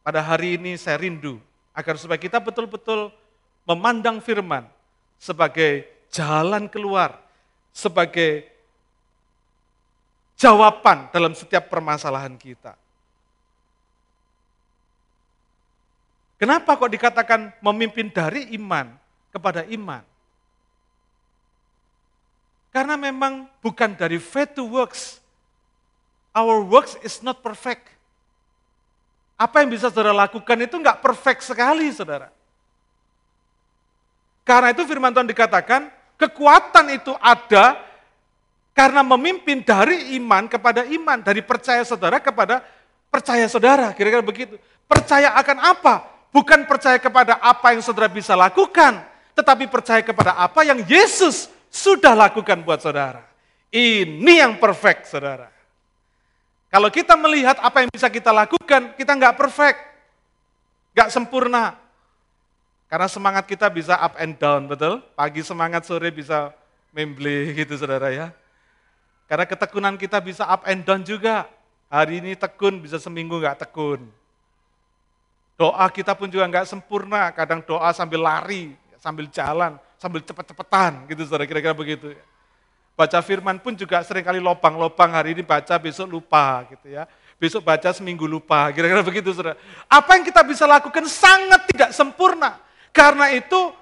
pada 0.00 0.24
hari 0.24 0.56
ini 0.56 0.80
saya 0.80 0.96
rindu 0.96 1.36
agar 1.76 2.00
supaya 2.00 2.16
kita 2.16 2.40
betul-betul 2.40 3.12
memandang 3.68 4.24
firman 4.24 4.64
sebagai 5.20 5.95
jalan 6.12 6.70
keluar, 6.70 7.18
sebagai 7.76 8.48
jawaban 10.36 11.08
dalam 11.12 11.32
setiap 11.32 11.68
permasalahan 11.72 12.36
kita. 12.36 12.76
Kenapa 16.36 16.76
kok 16.76 16.92
dikatakan 16.92 17.52
memimpin 17.64 18.12
dari 18.12 18.52
iman 18.60 18.92
kepada 19.32 19.64
iman? 19.72 20.04
Karena 22.68 22.92
memang 23.00 23.48
bukan 23.64 23.96
dari 23.96 24.20
faith 24.20 24.52
to 24.52 24.68
works. 24.68 25.16
Our 26.36 26.60
works 26.60 27.00
is 27.00 27.24
not 27.24 27.40
perfect. 27.40 27.88
Apa 29.40 29.64
yang 29.64 29.72
bisa 29.72 29.88
saudara 29.88 30.12
lakukan 30.12 30.60
itu 30.60 30.76
enggak 30.76 31.00
perfect 31.00 31.40
sekali, 31.48 31.88
saudara. 31.88 32.28
Karena 34.44 34.76
itu 34.76 34.84
firman 34.84 35.16
Tuhan 35.16 35.24
dikatakan, 35.24 35.88
kekuatan 36.16 36.96
itu 36.96 37.12
ada 37.20 37.80
karena 38.76 39.00
memimpin 39.00 39.64
dari 39.64 40.16
iman 40.20 40.44
kepada 40.50 40.84
iman, 40.84 41.24
dari 41.24 41.40
percaya 41.40 41.80
saudara 41.80 42.20
kepada 42.20 42.60
percaya 43.08 43.48
saudara, 43.48 43.96
kira-kira 43.96 44.20
begitu. 44.20 44.60
Percaya 44.84 45.32
akan 45.40 45.58
apa? 45.64 45.94
Bukan 46.28 46.68
percaya 46.68 47.00
kepada 47.00 47.40
apa 47.40 47.72
yang 47.72 47.80
saudara 47.80 48.12
bisa 48.12 48.36
lakukan, 48.36 49.00
tetapi 49.32 49.64
percaya 49.72 50.04
kepada 50.04 50.36
apa 50.36 50.60
yang 50.68 50.84
Yesus 50.84 51.48
sudah 51.72 52.12
lakukan 52.12 52.60
buat 52.60 52.84
saudara. 52.84 53.24
Ini 53.72 54.44
yang 54.44 54.60
perfect, 54.60 55.08
saudara. 55.08 55.48
Kalau 56.68 56.92
kita 56.92 57.16
melihat 57.16 57.56
apa 57.64 57.80
yang 57.80 57.90
bisa 57.92 58.12
kita 58.12 58.28
lakukan, 58.36 58.92
kita 59.00 59.12
nggak 59.16 59.34
perfect, 59.40 59.80
nggak 60.92 61.08
sempurna. 61.08 61.85
Karena 62.86 63.10
semangat 63.10 63.44
kita 63.50 63.66
bisa 63.66 63.98
up 63.98 64.14
and 64.18 64.38
down, 64.38 64.70
betul? 64.70 65.02
Pagi 65.18 65.42
semangat, 65.42 65.82
sore 65.86 66.14
bisa 66.14 66.54
memble 66.94 67.52
gitu, 67.58 67.74
saudara 67.74 68.14
ya. 68.14 68.30
Karena 69.26 69.42
ketekunan 69.42 69.98
kita 69.98 70.22
bisa 70.22 70.46
up 70.46 70.62
and 70.70 70.86
down 70.86 71.02
juga. 71.02 71.50
Hari 71.86 72.18
ini 72.18 72.34
tekun, 72.34 72.82
bisa 72.82 72.98
seminggu 72.98 73.38
nggak 73.38 73.66
tekun. 73.66 74.06
Doa 75.56 75.86
kita 75.88 76.12
pun 76.12 76.28
juga 76.28 76.44
nggak 76.46 76.68
sempurna, 76.68 77.32
kadang 77.32 77.64
doa 77.64 77.88
sambil 77.94 78.20
lari, 78.20 78.76
sambil 79.00 79.24
jalan, 79.30 79.80
sambil 79.96 80.20
cepet-cepetan 80.20 81.08
gitu 81.08 81.24
saudara 81.24 81.48
kira-kira 81.48 81.72
begitu. 81.72 82.12
Baca 82.92 83.20
firman 83.20 83.60
pun 83.60 83.72
juga 83.76 84.00
sering 84.04 84.24
kali 84.24 84.40
lopang-lopang 84.40 85.12
hari 85.12 85.36
ini 85.36 85.40
baca 85.44 85.76
besok 85.80 86.08
lupa 86.08 86.64
gitu 86.72 86.92
ya. 86.92 87.08
Besok 87.36 87.64
baca 87.64 87.92
seminggu 87.92 88.24
lupa, 88.24 88.72
kira-kira 88.72 89.04
begitu 89.04 89.32
saudara. 89.32 89.56
Apa 89.88 90.16
yang 90.16 90.24
kita 90.24 90.40
bisa 90.44 90.64
lakukan 90.64 91.04
sangat 91.08 91.68
tidak 91.72 91.90
sempurna. 91.92 92.56
Karena 92.96 93.28
itu 93.36 93.76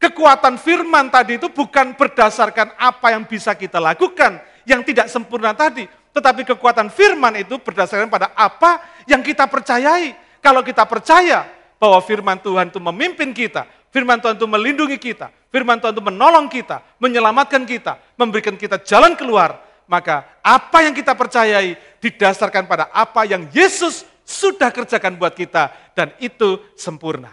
kekuatan 0.00 0.56
firman 0.56 1.12
tadi 1.12 1.36
itu 1.36 1.52
bukan 1.52 1.92
berdasarkan 1.92 2.72
apa 2.80 3.12
yang 3.12 3.28
bisa 3.28 3.52
kita 3.52 3.76
lakukan 3.76 4.40
yang 4.64 4.80
tidak 4.80 5.12
sempurna 5.12 5.52
tadi. 5.52 5.84
Tetapi 6.16 6.48
kekuatan 6.56 6.88
firman 6.88 7.36
itu 7.36 7.60
berdasarkan 7.60 8.08
pada 8.08 8.32
apa 8.32 8.80
yang 9.04 9.20
kita 9.20 9.44
percayai. 9.44 10.16
Kalau 10.40 10.64
kita 10.64 10.88
percaya 10.88 11.44
bahwa 11.76 12.00
firman 12.00 12.40
Tuhan 12.40 12.72
itu 12.72 12.80
memimpin 12.80 13.36
kita, 13.36 13.68
Firman 13.96 14.20
Tuhan 14.20 14.36
itu 14.36 14.44
melindungi 14.44 15.00
kita, 15.00 15.32
firman 15.48 15.80
Tuhan 15.80 15.96
itu 15.96 16.04
menolong 16.04 16.52
kita, 16.52 16.84
menyelamatkan 17.00 17.64
kita, 17.64 17.96
memberikan 18.20 18.52
kita 18.52 18.76
jalan 18.84 19.16
keluar. 19.16 19.56
Maka 19.88 20.36
apa 20.44 20.84
yang 20.84 20.92
kita 20.92 21.16
percayai 21.16 21.80
didasarkan 21.96 22.68
pada 22.68 22.92
apa 22.92 23.24
yang 23.24 23.48
Yesus 23.48 24.04
sudah 24.20 24.68
kerjakan 24.68 25.16
buat 25.16 25.32
kita 25.32 25.96
dan 25.96 26.12
itu 26.20 26.60
sempurna. 26.76 27.32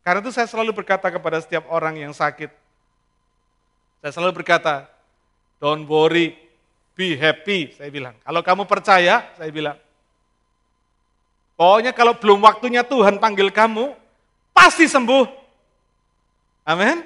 Karena 0.00 0.24
itu 0.24 0.32
saya 0.32 0.48
selalu 0.48 0.72
berkata 0.72 1.12
kepada 1.12 1.40
setiap 1.44 1.68
orang 1.68 2.00
yang 2.00 2.12
sakit, 2.16 2.48
saya 4.00 4.12
selalu 4.16 4.40
berkata, 4.40 4.88
don't 5.60 5.84
worry, 5.84 6.32
be 6.96 7.20
happy, 7.20 7.76
saya 7.76 7.92
bilang. 7.92 8.16
Kalau 8.24 8.40
kamu 8.40 8.62
percaya, 8.64 9.28
saya 9.36 9.50
bilang, 9.52 9.76
pokoknya 11.60 11.92
kalau 11.92 12.16
belum 12.16 12.40
waktunya 12.40 12.80
Tuhan 12.80 13.20
panggil 13.20 13.52
kamu, 13.52 13.92
pasti 14.56 14.88
sembuh. 14.88 15.28
Amin. 16.64 17.04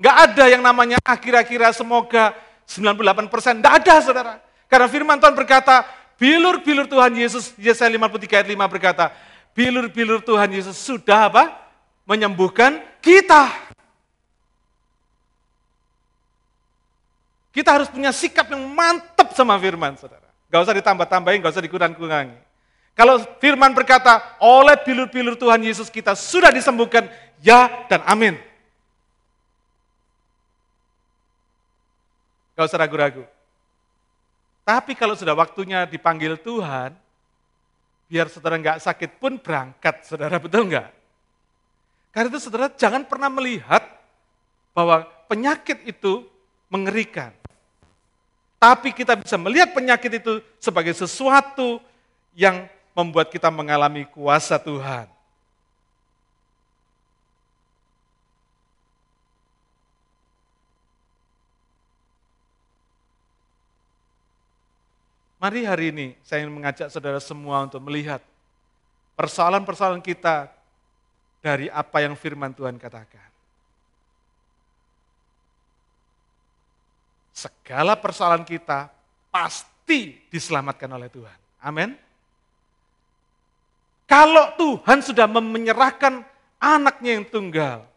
Gak 0.00 0.16
ada 0.32 0.44
yang 0.48 0.60
namanya 0.64 1.00
akhir-akhir 1.04 1.76
semoga 1.76 2.36
98%. 2.68 3.64
Gak 3.64 3.74
ada 3.84 3.94
saudara. 4.00 4.34
Karena 4.68 4.86
firman 4.88 5.16
Tuhan 5.16 5.32
berkata, 5.32 5.88
bilur-bilur 6.20 6.84
Tuhan 6.84 7.16
Yesus, 7.16 7.56
Yesaya 7.56 7.88
53 7.88 8.44
ayat 8.44 8.48
5 8.48 8.72
berkata, 8.76 9.08
bilur-bilur 9.56 10.20
Tuhan 10.20 10.52
Yesus 10.52 10.76
sudah 10.76 11.32
apa? 11.32 11.69
Menyembuhkan 12.10 12.82
kita. 12.98 13.54
Kita 17.54 17.70
harus 17.70 17.86
punya 17.86 18.10
sikap 18.10 18.50
yang 18.50 18.66
mantap 18.74 19.30
sama 19.30 19.54
firman, 19.62 19.94
saudara. 19.94 20.26
Gak 20.50 20.66
usah 20.66 20.74
ditambah-tambahin, 20.74 21.38
gak 21.38 21.54
usah 21.54 21.62
dikurang-kurangi. 21.62 22.34
Kalau 22.98 23.22
firman 23.38 23.70
berkata, 23.70 24.38
oleh 24.42 24.74
bilur-bilur 24.82 25.38
Tuhan 25.38 25.62
Yesus 25.62 25.86
kita 25.86 26.18
sudah 26.18 26.50
disembuhkan, 26.50 27.06
ya 27.38 27.86
dan 27.86 28.02
amin. 28.02 28.34
Gak 32.58 32.66
usah 32.66 32.82
ragu-ragu. 32.82 33.22
Tapi 34.66 34.98
kalau 34.98 35.14
sudah 35.14 35.34
waktunya 35.34 35.86
dipanggil 35.86 36.38
Tuhan, 36.38 36.94
biar 38.10 38.26
saudara 38.30 38.58
nggak 38.58 38.82
sakit 38.82 39.18
pun 39.18 39.38
berangkat, 39.38 40.06
saudara 40.06 40.38
betul 40.38 40.66
nggak? 40.66 40.99
Karena 42.10 42.26
itu 42.26 42.42
saudara 42.42 42.66
jangan 42.74 43.06
pernah 43.06 43.30
melihat 43.30 43.86
bahwa 44.74 45.06
penyakit 45.30 45.86
itu 45.86 46.26
mengerikan. 46.66 47.30
Tapi 48.60 48.92
kita 48.92 49.16
bisa 49.16 49.40
melihat 49.40 49.72
penyakit 49.72 50.20
itu 50.20 50.42
sebagai 50.60 50.92
sesuatu 50.92 51.80
yang 52.36 52.68
membuat 52.92 53.32
kita 53.32 53.48
mengalami 53.48 54.04
kuasa 54.10 54.60
Tuhan. 54.60 55.08
Mari 65.40 65.64
hari 65.64 65.88
ini 65.88 66.06
saya 66.20 66.44
ingin 66.44 66.52
mengajak 66.52 66.92
saudara 66.92 67.16
semua 67.16 67.64
untuk 67.64 67.80
melihat 67.80 68.20
persoalan-persoalan 69.16 70.04
kita 70.04 70.52
dari 71.40 71.72
apa 71.72 72.04
yang 72.04 72.14
firman 72.14 72.52
Tuhan 72.52 72.76
katakan. 72.76 73.28
Segala 77.32 77.96
persoalan 77.96 78.44
kita 78.44 78.92
pasti 79.32 80.20
diselamatkan 80.28 80.92
oleh 80.92 81.08
Tuhan. 81.08 81.38
Amin. 81.64 81.96
Kalau 84.04 84.52
Tuhan 84.60 85.00
sudah 85.00 85.24
menyerahkan 85.24 86.20
anaknya 86.60 87.16
yang 87.16 87.24
tunggal. 87.24 87.88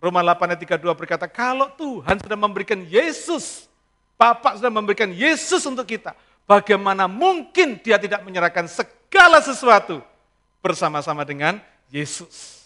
Roma 0.00 0.24
8 0.24 0.56
ayat 0.56 0.60
32 0.80 0.96
berkata, 0.96 1.28
kalau 1.28 1.68
Tuhan 1.76 2.16
sudah 2.24 2.38
memberikan 2.40 2.80
Yesus, 2.88 3.68
Bapak 4.16 4.56
sudah 4.56 4.72
memberikan 4.72 5.12
Yesus 5.12 5.60
untuk 5.68 5.84
kita, 5.84 6.16
bagaimana 6.48 7.04
mungkin 7.04 7.76
dia 7.84 8.00
tidak 8.00 8.24
menyerahkan 8.24 8.64
segala 8.64 9.44
sesuatu 9.44 10.00
bersama-sama 10.64 11.20
dengan 11.28 11.60
Yesus. 11.90 12.64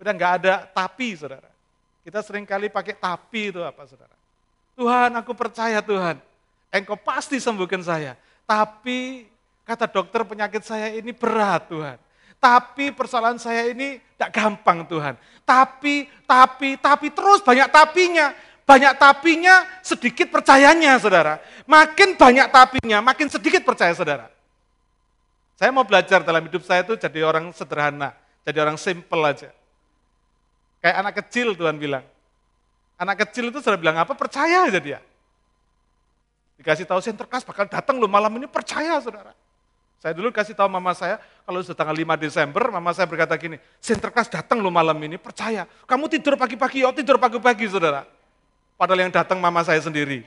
Udah 0.00 0.12
nggak 0.16 0.32
ada 0.42 0.54
tapi, 0.66 1.14
saudara. 1.14 1.48
Kita 2.02 2.24
sering 2.24 2.48
kali 2.48 2.72
pakai 2.72 2.96
tapi 2.96 3.52
itu 3.52 3.60
apa, 3.60 3.84
saudara? 3.84 4.14
Tuhan, 4.78 5.10
aku 5.18 5.34
percaya 5.34 5.82
Tuhan, 5.82 6.22
Engkau 6.70 6.96
pasti 6.96 7.40
sembuhkan 7.40 7.82
saya. 7.82 8.14
Tapi 8.46 9.28
kata 9.66 9.88
dokter 9.90 10.24
penyakit 10.24 10.64
saya 10.64 10.94
ini 10.94 11.12
berat 11.12 11.68
Tuhan. 11.68 11.98
Tapi 12.38 12.94
persoalan 12.94 13.36
saya 13.42 13.66
ini 13.66 13.98
tidak 14.14 14.30
gampang 14.30 14.86
Tuhan. 14.86 15.18
Tapi, 15.42 16.06
tapi, 16.22 16.78
tapi 16.78 17.10
terus 17.10 17.42
banyak 17.42 17.66
tapinya. 17.66 18.30
Banyak 18.68 19.00
tapinya, 19.00 19.64
sedikit 19.80 20.28
percayanya 20.28 21.00
saudara. 21.00 21.40
Makin 21.64 22.20
banyak 22.20 22.46
tapinya, 22.52 23.00
makin 23.00 23.26
sedikit 23.32 23.64
percaya 23.64 23.96
saudara. 23.96 24.28
Saya 25.58 25.74
mau 25.74 25.82
belajar 25.82 26.22
dalam 26.22 26.46
hidup 26.46 26.62
saya 26.62 26.86
itu 26.86 26.94
jadi 26.94 27.26
orang 27.26 27.50
sederhana, 27.50 28.14
jadi 28.46 28.62
orang 28.62 28.78
simple 28.78 29.18
aja. 29.26 29.50
Kayak 30.78 30.96
anak 31.02 31.14
kecil 31.18 31.58
Tuhan 31.58 31.74
bilang. 31.82 32.06
Anak 32.94 33.26
kecil 33.26 33.50
itu 33.50 33.58
sudah 33.58 33.74
bilang 33.74 33.98
apa? 33.98 34.14
Percaya 34.14 34.70
aja 34.70 34.78
dia. 34.78 35.02
Dikasih 36.62 36.86
tahu 36.86 37.02
Sinterklas 37.02 37.42
bakal 37.42 37.66
datang 37.66 37.98
loh 37.98 38.06
malam 38.06 38.30
ini, 38.38 38.46
percaya 38.46 39.02
saudara. 39.02 39.34
Saya 39.98 40.14
dulu 40.14 40.30
kasih 40.30 40.54
tahu 40.54 40.70
mama 40.70 40.94
saya, 40.94 41.18
kalau 41.42 41.58
sudah 41.58 41.74
tanggal 41.74 41.94
5 41.94 42.14
Desember, 42.22 42.70
mama 42.70 42.94
saya 42.94 43.10
berkata 43.10 43.34
gini, 43.34 43.58
Sinterklas 43.82 44.30
datang 44.30 44.62
loh 44.62 44.70
malam 44.70 44.94
ini, 45.02 45.18
percaya. 45.18 45.66
Kamu 45.90 46.06
tidur 46.06 46.38
pagi-pagi, 46.38 46.86
oh 46.86 46.94
tidur 46.94 47.18
pagi-pagi 47.18 47.66
saudara. 47.66 48.06
Padahal 48.78 49.10
yang 49.10 49.10
datang 49.10 49.42
mama 49.42 49.66
saya 49.66 49.82
sendiri. 49.82 50.22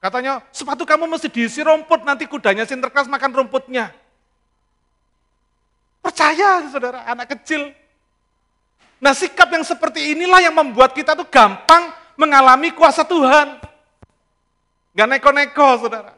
Katanya, 0.00 0.40
sepatu 0.48 0.88
kamu 0.88 1.04
mesti 1.04 1.28
diisi 1.28 1.60
rumput, 1.60 2.08
nanti 2.08 2.24
kudanya 2.24 2.64
Sinterklas 2.64 3.04
makan 3.04 3.44
rumputnya. 3.44 3.92
Percaya, 6.00 6.64
saudara, 6.72 7.04
anak 7.04 7.36
kecil. 7.36 7.76
Nah 9.00 9.12
sikap 9.12 9.48
yang 9.52 9.64
seperti 9.64 10.16
inilah 10.16 10.40
yang 10.44 10.56
membuat 10.56 10.92
kita 10.96 11.12
tuh 11.12 11.28
gampang 11.28 11.92
mengalami 12.16 12.72
kuasa 12.72 13.04
Tuhan. 13.04 13.60
Gak 14.96 15.08
neko-neko, 15.08 15.88
saudara. 15.88 16.12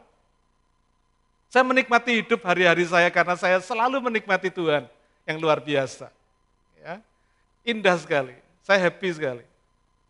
Saya 1.51 1.63
menikmati 1.67 2.23
hidup 2.23 2.41
hari-hari 2.43 2.83
saya 2.87 3.07
karena 3.13 3.35
saya 3.37 3.59
selalu 3.61 4.09
menikmati 4.09 4.49
Tuhan 4.49 4.87
yang 5.23 5.37
luar 5.39 5.63
biasa. 5.63 6.11
Ya. 6.79 6.99
Indah 7.63 7.95
sekali, 7.99 8.35
saya 8.63 8.79
happy 8.79 9.09
sekali. 9.15 9.45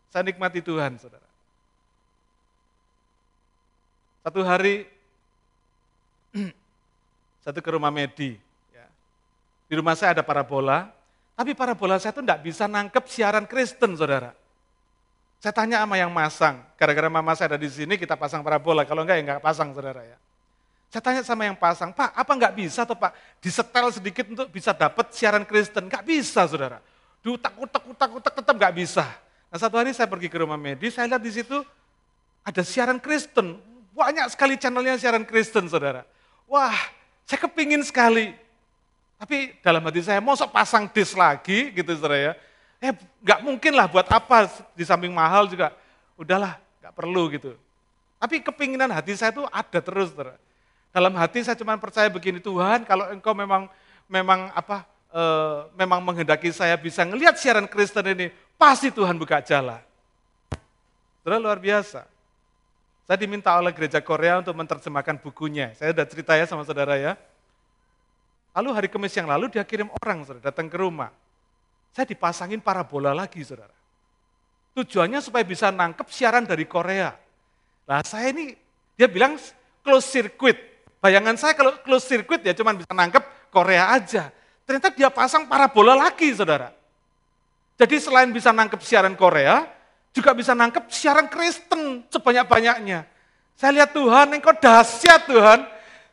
Saya 0.09 0.23
nikmati 0.25 0.61
Tuhan, 0.61 0.97
saudara. 0.97 1.22
Satu 4.23 4.39
hari, 4.39 4.87
satu 7.43 7.59
ke 7.59 7.69
rumah 7.75 7.91
Medi. 7.91 8.39
Ya. 8.71 8.87
Di 9.67 9.75
rumah 9.75 9.99
saya 9.99 10.15
ada 10.15 10.23
parabola, 10.23 10.87
tapi 11.35 11.51
parabola 11.51 11.99
saya 11.99 12.15
itu 12.15 12.23
tidak 12.23 12.39
bisa 12.39 12.63
nangkep 12.71 13.03
siaran 13.11 13.43
Kristen, 13.43 13.99
saudara. 13.99 14.31
Saya 15.43 15.51
tanya 15.51 15.83
sama 15.83 15.99
yang 15.99 16.07
masang, 16.07 16.63
gara-gara 16.79 17.11
mama 17.11 17.35
saya 17.35 17.51
ada 17.51 17.59
di 17.59 17.67
sini, 17.67 17.99
kita 17.99 18.15
pasang 18.15 18.39
parabola, 18.47 18.87
kalau 18.87 19.03
enggak 19.03 19.19
ya 19.19 19.23
enggak 19.27 19.41
pasang, 19.43 19.75
saudara 19.75 19.99
ya. 20.07 20.15
Saya 20.87 21.03
tanya 21.03 21.21
sama 21.27 21.43
yang 21.43 21.59
pasang, 21.59 21.91
Pak, 21.91 22.15
apa 22.15 22.31
enggak 22.31 22.55
bisa 22.55 22.87
tuh 22.87 22.95
Pak, 22.95 23.11
disetel 23.43 23.91
sedikit 23.91 24.23
untuk 24.31 24.47
bisa 24.47 24.71
dapat 24.71 25.11
siaran 25.11 25.43
Kristen? 25.43 25.91
Enggak 25.91 26.07
bisa, 26.07 26.47
saudara. 26.47 26.79
Diutak, 27.19 27.59
utak, 27.59 27.83
utak, 27.91 28.09
utak, 28.23 28.33
tetap 28.39 28.55
enggak 28.55 28.71
bisa. 28.71 29.03
Nah 29.51 29.59
satu 29.59 29.75
hari 29.75 29.91
saya 29.91 30.07
pergi 30.07 30.31
ke 30.31 30.39
rumah 30.39 30.55
Medi, 30.55 30.87
saya 30.95 31.11
lihat 31.11 31.19
di 31.19 31.33
situ 31.35 31.59
ada 32.39 32.63
siaran 32.63 33.03
Kristen, 33.03 33.59
banyak 33.93 34.27
sekali 34.33 34.57
channelnya 34.57 34.97
siaran 34.97 35.23
Kristen, 35.23 35.69
saudara. 35.69 36.01
Wah, 36.49 36.73
saya 37.29 37.39
kepingin 37.45 37.85
sekali. 37.85 38.33
Tapi 39.21 39.55
dalam 39.63 39.79
hati 39.85 40.01
saya, 40.03 40.19
mau 40.19 40.35
pasang 40.49 40.89
disk 40.89 41.15
lagi 41.15 41.71
gitu, 41.71 41.93
saudara 41.95 42.17
ya. 42.17 42.33
Eh, 42.83 42.91
nggak 43.23 43.39
mungkin 43.45 43.71
lah 43.77 43.87
buat 43.87 44.09
apa, 44.09 44.49
di 44.75 44.83
samping 44.83 45.13
mahal 45.13 45.47
juga. 45.47 45.71
Udahlah, 46.19 46.59
nggak 46.83 46.93
perlu 46.93 47.23
gitu. 47.31 47.55
Tapi 48.19 48.43
kepinginan 48.43 48.91
hati 48.91 49.15
saya 49.15 49.31
itu 49.31 49.45
ada 49.47 49.79
terus, 49.79 50.11
saudara. 50.11 50.35
Dalam 50.93 51.13
hati 51.17 51.41
saya 51.41 51.57
cuma 51.57 51.73
percaya 51.79 52.05
begini, 52.05 52.37
Tuhan 52.37 52.85
kalau 52.85 53.09
engkau 53.09 53.33
memang 53.33 53.65
memang 54.05 54.53
apa 54.53 54.85
e, 55.09 55.23
memang 55.73 55.97
menghendaki 56.05 56.53
saya 56.53 56.77
bisa 56.77 57.01
ngelihat 57.01 57.33
siaran 57.33 57.65
Kristen 57.65 58.05
ini, 58.13 58.29
pasti 58.61 58.93
Tuhan 58.93 59.17
buka 59.17 59.41
jalan. 59.41 59.81
Saudara 61.25 61.41
luar 61.41 61.57
biasa. 61.57 62.12
Saya 63.03 63.19
diminta 63.19 63.51
oleh 63.51 63.75
gereja 63.75 63.99
Korea 63.99 64.39
untuk 64.39 64.55
menerjemahkan 64.55 65.19
bukunya. 65.19 65.75
Saya 65.75 65.91
sudah 65.91 66.07
cerita 66.07 66.31
ya 66.39 66.47
sama 66.47 66.63
saudara 66.63 66.95
ya. 66.95 67.19
Lalu 68.55 68.69
hari 68.71 68.87
Kamis 68.87 69.11
yang 69.17 69.27
lalu 69.27 69.51
dia 69.51 69.65
kirim 69.65 69.91
orang 69.99 70.23
saudara, 70.23 70.53
datang 70.53 70.71
ke 70.71 70.77
rumah. 70.79 71.11
Saya 71.91 72.07
dipasangin 72.07 72.63
parabola 72.63 73.11
lagi 73.11 73.43
saudara. 73.43 73.73
Tujuannya 74.73 75.19
supaya 75.19 75.43
bisa 75.45 75.69
nangkep 75.69 76.07
siaran 76.09 76.47
dari 76.47 76.63
Korea. 76.63 77.13
Nah 77.85 77.99
saya 78.07 78.31
ini, 78.31 78.55
dia 78.95 79.11
bilang 79.11 79.35
close 79.83 80.07
circuit. 80.07 80.57
Bayangan 81.03 81.35
saya 81.35 81.53
kalau 81.53 81.75
close 81.83 82.07
circuit 82.07 82.39
ya 82.41 82.55
cuma 82.55 82.71
bisa 82.71 82.89
nangkep 82.89 83.51
Korea 83.51 83.91
aja. 83.91 84.31
Ternyata 84.63 84.95
dia 84.95 85.11
pasang 85.11 85.45
parabola 85.45 85.93
lagi 85.93 86.31
saudara. 86.31 86.71
Jadi 87.75 87.99
selain 87.99 88.31
bisa 88.31 88.55
nangkep 88.55 88.79
siaran 88.79 89.17
Korea, 89.17 89.67
juga 90.13 90.31
bisa 90.37 90.53
nangkep 90.53 90.87
siaran 90.93 91.25
Kristen 91.25 92.05
sebanyak-banyaknya. 92.13 93.09
Saya 93.57 93.81
lihat 93.81 93.91
Tuhan, 93.97 94.37
engkau 94.37 94.53
dahsyat 94.53 95.25
Tuhan. 95.25 95.65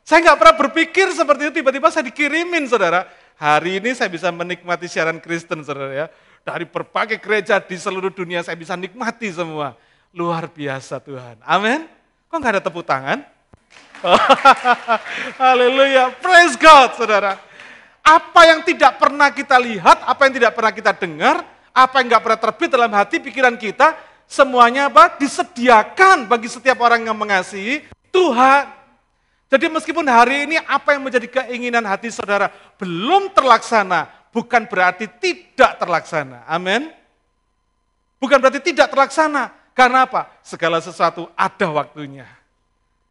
Saya 0.02 0.18
nggak 0.24 0.38
pernah 0.40 0.56
berpikir 0.56 1.06
seperti 1.12 1.48
itu, 1.48 1.52
tiba-tiba 1.60 1.92
saya 1.92 2.08
dikirimin 2.08 2.64
saudara. 2.66 3.06
Hari 3.36 3.80
ini 3.80 3.92
saya 3.96 4.08
bisa 4.08 4.32
menikmati 4.32 4.88
siaran 4.88 5.20
Kristen 5.20 5.60
saudara 5.64 5.92
ya. 5.92 6.06
Dari 6.40 6.64
berbagai 6.64 7.20
gereja 7.20 7.60
di 7.60 7.76
seluruh 7.76 8.08
dunia 8.08 8.40
saya 8.40 8.56
bisa 8.56 8.72
nikmati 8.76 9.28
semua. 9.28 9.76
Luar 10.16 10.48
biasa 10.48 10.98
Tuhan. 11.04 11.38
Amin. 11.44 11.84
Kok 12.32 12.36
nggak 12.40 12.52
ada 12.56 12.62
tepuk 12.64 12.84
tangan? 12.84 13.20
Haleluya. 15.40 16.16
Praise 16.20 16.56
God 16.56 16.96
saudara. 16.96 17.36
Apa 18.00 18.48
yang 18.48 18.64
tidak 18.64 18.96
pernah 18.96 19.28
kita 19.28 19.60
lihat, 19.60 20.02
apa 20.08 20.20
yang 20.26 20.32
tidak 20.40 20.52
pernah 20.56 20.72
kita 20.72 20.92
dengar, 20.96 21.44
apa 21.70 22.02
yang 22.02 22.06
nggak 22.10 22.22
pernah 22.22 22.40
terbit 22.40 22.70
dalam 22.70 22.92
hati 22.94 23.16
pikiran 23.22 23.54
kita, 23.54 23.94
semuanya 24.26 24.90
apa? 24.90 25.16
Disediakan 25.18 26.26
bagi 26.26 26.50
setiap 26.50 26.78
orang 26.82 27.06
yang 27.06 27.16
mengasihi 27.16 27.86
Tuhan. 28.10 28.70
Jadi 29.50 29.66
meskipun 29.66 30.06
hari 30.06 30.46
ini 30.46 30.56
apa 30.62 30.94
yang 30.94 31.02
menjadi 31.02 31.26
keinginan 31.26 31.82
hati 31.82 32.10
saudara 32.14 32.54
belum 32.78 33.34
terlaksana, 33.34 34.30
bukan 34.30 34.66
berarti 34.70 35.10
tidak 35.18 35.78
terlaksana. 35.82 36.46
Amin. 36.46 36.90
Bukan 38.22 38.38
berarti 38.38 38.62
tidak 38.62 38.92
terlaksana. 38.94 39.50
Karena 39.74 40.06
apa? 40.06 40.30
Segala 40.44 40.78
sesuatu 40.78 41.26
ada 41.34 41.66
waktunya. 41.72 42.28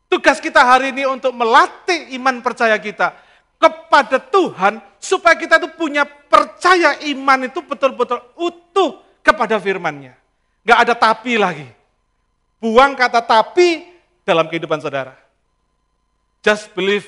Tugas 0.08 0.40
kita 0.40 0.64
hari 0.64 0.96
ini 0.96 1.06
untuk 1.06 1.36
melatih 1.36 2.14
iman 2.18 2.42
percaya 2.42 2.78
kita 2.80 3.14
kepada 3.60 4.18
Tuhan 4.18 4.80
supaya 4.98 5.36
kita 5.36 5.60
itu 5.60 5.70
punya 5.76 6.08
percaya 6.08 6.96
iman 7.12 7.46
itu 7.46 7.60
betul-betul 7.60 8.24
utuh 8.40 9.04
kepada 9.20 9.60
firman-Nya. 9.60 10.16
Gak 10.64 10.80
ada 10.88 10.94
tapi 10.96 11.36
lagi. 11.36 11.68
Buang 12.64 12.96
kata 12.96 13.20
tapi 13.20 13.92
dalam 14.24 14.48
kehidupan 14.48 14.80
saudara. 14.80 15.16
Just 16.40 16.72
believe 16.72 17.04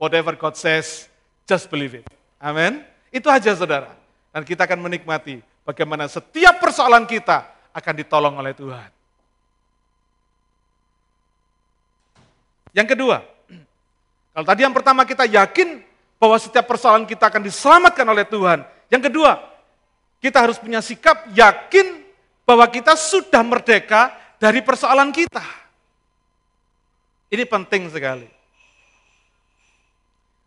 whatever 0.00 0.32
God 0.32 0.56
says, 0.56 1.08
just 1.44 1.68
believe 1.68 2.00
it. 2.00 2.08
Amin. 2.40 2.80
Itu 3.12 3.28
aja 3.28 3.52
saudara. 3.52 3.92
Dan 4.32 4.42
kita 4.42 4.64
akan 4.64 4.80
menikmati 4.88 5.44
bagaimana 5.68 6.08
setiap 6.08 6.58
persoalan 6.58 7.04
kita 7.04 7.44
akan 7.76 7.94
ditolong 8.00 8.34
oleh 8.40 8.56
Tuhan. 8.56 8.90
Yang 12.74 12.88
kedua, 12.98 13.22
kalau 14.34 14.46
tadi 14.50 14.66
yang 14.66 14.74
pertama 14.74 15.06
kita 15.06 15.30
yakin 15.30 15.78
bahwa 16.18 16.34
setiap 16.42 16.66
persoalan 16.66 17.06
kita 17.06 17.30
akan 17.30 17.46
diselamatkan 17.46 18.02
oleh 18.02 18.26
Tuhan. 18.26 18.66
Yang 18.90 19.02
kedua, 19.06 19.38
kita 20.18 20.42
harus 20.42 20.58
punya 20.58 20.82
sikap 20.82 21.30
yakin 21.30 22.02
bahwa 22.42 22.66
kita 22.66 22.98
sudah 22.98 23.46
merdeka 23.46 24.10
dari 24.42 24.58
persoalan 24.58 25.14
kita. 25.14 25.44
Ini 27.30 27.46
penting 27.46 27.86
sekali. 27.94 28.26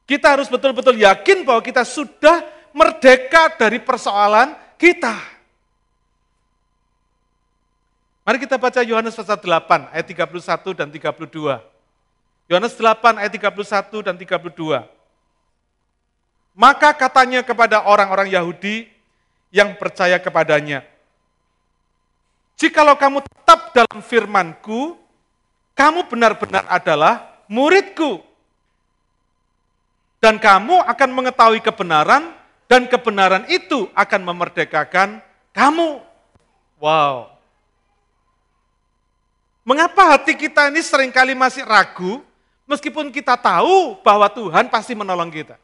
Kita 0.08 0.36
harus 0.36 0.52
betul-betul 0.52 1.00
yakin 1.00 1.48
bahwa 1.48 1.64
kita 1.64 1.88
sudah 1.88 2.44
merdeka 2.76 3.56
dari 3.56 3.80
persoalan 3.80 4.56
kita. 4.76 5.16
Mari 8.28 8.44
kita 8.44 8.60
baca 8.60 8.84
Yohanes 8.84 9.16
pasal 9.16 9.40
8 9.40 9.96
ayat 9.96 10.08
31 10.12 10.76
dan 10.76 10.88
32. 10.92 11.77
Yohanes 12.48 12.76
8 12.80 13.20
ayat 13.20 13.32
31 13.36 14.08
dan 14.08 14.16
32. 14.16 14.84
Maka 16.58 16.90
katanya 16.96 17.44
kepada 17.44 17.84
orang-orang 17.86 18.32
Yahudi 18.34 18.88
yang 19.52 19.76
percaya 19.78 20.18
kepadanya, 20.18 20.82
Jikalau 22.58 22.98
kamu 22.98 23.22
tetap 23.22 23.70
dalam 23.70 24.02
firmanku, 24.02 24.98
kamu 25.78 26.10
benar-benar 26.10 26.66
adalah 26.66 27.46
muridku. 27.46 28.26
Dan 30.18 30.42
kamu 30.42 30.82
akan 30.82 31.10
mengetahui 31.14 31.62
kebenaran, 31.62 32.34
dan 32.66 32.90
kebenaran 32.90 33.46
itu 33.46 33.86
akan 33.94 34.22
memerdekakan 34.34 35.22
kamu. 35.54 36.02
Wow. 36.82 37.30
Mengapa 39.62 40.18
hati 40.18 40.34
kita 40.34 40.74
ini 40.74 40.82
sering 40.82 41.14
kali 41.14 41.38
masih 41.38 41.62
ragu, 41.62 42.26
meskipun 42.68 43.10
kita 43.10 43.40
tahu 43.40 43.98
bahwa 44.04 44.28
Tuhan 44.30 44.68
pasti 44.68 44.94
menolong 44.94 45.32
kita? 45.32 45.56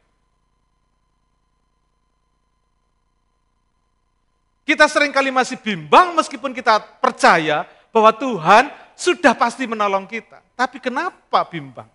Kita 4.63 4.87
sering 4.87 5.11
kali 5.11 5.27
masih 5.27 5.59
bimbang 5.59 6.15
meskipun 6.15 6.55
kita 6.55 6.79
percaya 7.03 7.67
bahwa 7.91 8.15
Tuhan 8.15 8.71
sudah 8.95 9.35
pasti 9.35 9.67
menolong 9.67 10.07
kita. 10.07 10.39
Tapi 10.55 10.79
kenapa 10.79 11.43
bimbang? 11.51 11.91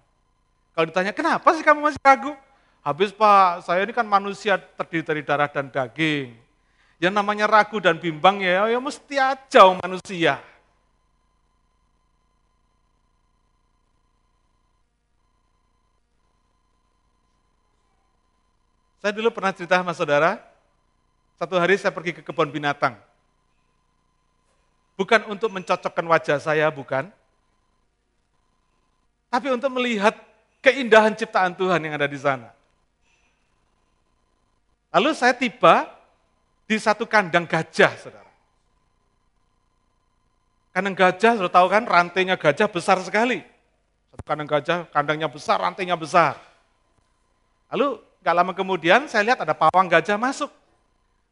Kalau 0.77 0.87
ditanya, 0.87 1.11
kenapa 1.17 1.49
sih 1.57 1.65
kamu 1.65 1.81
masih 1.81 1.99
ragu? 2.05 2.37
Habis 2.85 3.11
Pak, 3.11 3.67
saya 3.67 3.83
ini 3.83 3.91
kan 3.91 4.07
manusia 4.07 4.61
terdiri 4.61 5.03
dari 5.03 5.23
darah 5.27 5.51
dan 5.51 5.73
daging. 5.73 6.37
Yang 7.03 7.15
namanya 7.15 7.51
ragu 7.51 7.83
dan 7.83 7.99
bimbang 7.99 8.39
ya, 8.39 8.69
ya 8.71 8.79
mesti 8.79 9.17
aja 9.19 9.63
manusia. 9.81 10.39
Saya 18.99 19.15
dulu 19.15 19.31
pernah 19.31 19.55
cerita 19.55 19.79
sama 19.79 19.95
saudara, 19.95 20.43
satu 21.39 21.55
hari 21.55 21.79
saya 21.79 21.95
pergi 21.95 22.19
ke 22.19 22.23
kebun 22.27 22.51
binatang. 22.51 22.99
Bukan 24.99 25.31
untuk 25.31 25.55
mencocokkan 25.55 26.03
wajah 26.11 26.43
saya, 26.43 26.67
bukan. 26.75 27.07
Tapi 29.31 29.47
untuk 29.55 29.71
melihat 29.79 30.19
keindahan 30.59 31.15
ciptaan 31.15 31.55
Tuhan 31.55 31.79
yang 31.79 31.95
ada 31.95 32.11
di 32.11 32.19
sana. 32.19 32.51
Lalu 34.91 35.15
saya 35.15 35.37
tiba 35.37 35.87
di 36.67 36.75
satu 36.75 37.07
kandang 37.07 37.47
gajah, 37.47 37.95
saudara. 38.03 38.27
Kandang 40.75 40.99
gajah, 40.99 41.39
sudah 41.39 41.53
tahu 41.55 41.71
kan, 41.71 41.87
rantainya 41.87 42.35
gajah 42.35 42.67
besar 42.67 42.99
sekali. 43.07 43.47
Satu 44.11 44.23
kandang 44.27 44.51
gajah, 44.51 44.91
kandangnya 44.91 45.31
besar, 45.31 45.63
rantainya 45.63 45.95
besar. 45.95 46.35
Lalu 47.71 48.08
Gak 48.29 48.37
lama 48.37 48.53
kemudian 48.53 49.09
saya 49.09 49.25
lihat 49.25 49.41
ada 49.41 49.57
pawang 49.57 49.89
gajah 49.89 50.21
masuk. 50.21 50.53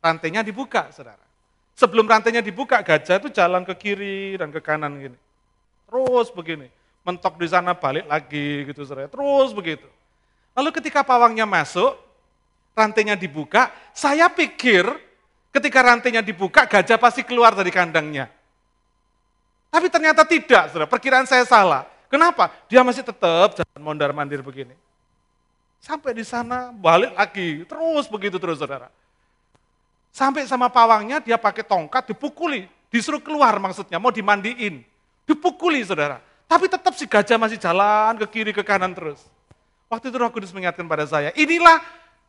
Rantainya 0.00 0.40
dibuka, 0.40 0.88
saudara. 0.96 1.20
Sebelum 1.76 2.08
rantainya 2.08 2.40
dibuka, 2.40 2.80
gajah 2.80 3.20
itu 3.20 3.28
jalan 3.28 3.68
ke 3.68 3.76
kiri 3.76 4.40
dan 4.40 4.48
ke 4.48 4.64
kanan 4.64 4.96
gini. 4.96 5.18
Terus 5.84 6.32
begini. 6.32 6.72
Mentok 7.04 7.36
di 7.36 7.52
sana 7.52 7.76
balik 7.76 8.08
lagi 8.08 8.64
gitu, 8.64 8.80
saudara. 8.88 9.12
Terus 9.12 9.52
begitu. 9.52 9.84
Lalu 10.56 10.72
ketika 10.72 11.04
pawangnya 11.04 11.44
masuk, 11.44 12.00
rantainya 12.72 13.12
dibuka, 13.12 13.68
saya 13.92 14.32
pikir 14.32 14.88
ketika 15.52 15.84
rantainya 15.84 16.24
dibuka, 16.24 16.64
gajah 16.64 16.96
pasti 16.96 17.20
keluar 17.28 17.52
dari 17.52 17.68
kandangnya. 17.68 18.32
Tapi 19.68 19.92
ternyata 19.92 20.24
tidak, 20.24 20.72
saudara. 20.72 20.88
Perkiraan 20.88 21.28
saya 21.28 21.44
salah. 21.44 21.84
Kenapa? 22.08 22.56
Dia 22.72 22.80
masih 22.80 23.04
tetap 23.04 23.52
jalan 23.52 23.80
mondar-mandir 23.84 24.40
begini. 24.40 24.85
Sampai 25.86 26.18
di 26.18 26.26
sana 26.26 26.74
balik 26.74 27.14
lagi, 27.14 27.62
terus 27.62 28.10
begitu 28.10 28.42
terus 28.42 28.58
saudara. 28.58 28.90
Sampai 30.10 30.42
sama 30.50 30.66
pawangnya 30.66 31.22
dia 31.22 31.38
pakai 31.38 31.62
tongkat 31.62 32.10
dipukuli, 32.10 32.66
disuruh 32.90 33.22
keluar 33.22 33.54
maksudnya, 33.62 34.02
mau 34.02 34.10
dimandiin. 34.10 34.82
Dipukuli 35.22 35.86
saudara. 35.86 36.18
Tapi 36.50 36.66
tetap 36.66 36.90
si 36.98 37.06
gajah 37.06 37.38
masih 37.38 37.62
jalan 37.62 38.18
ke 38.18 38.26
kiri 38.26 38.50
ke 38.50 38.66
kanan 38.66 38.98
terus. 38.98 39.22
Waktu 39.86 40.10
itu 40.10 40.18
Roh 40.18 40.26
Kudus 40.34 40.50
mengingatkan 40.50 40.90
pada 40.90 41.06
saya, 41.06 41.30
inilah 41.38 41.78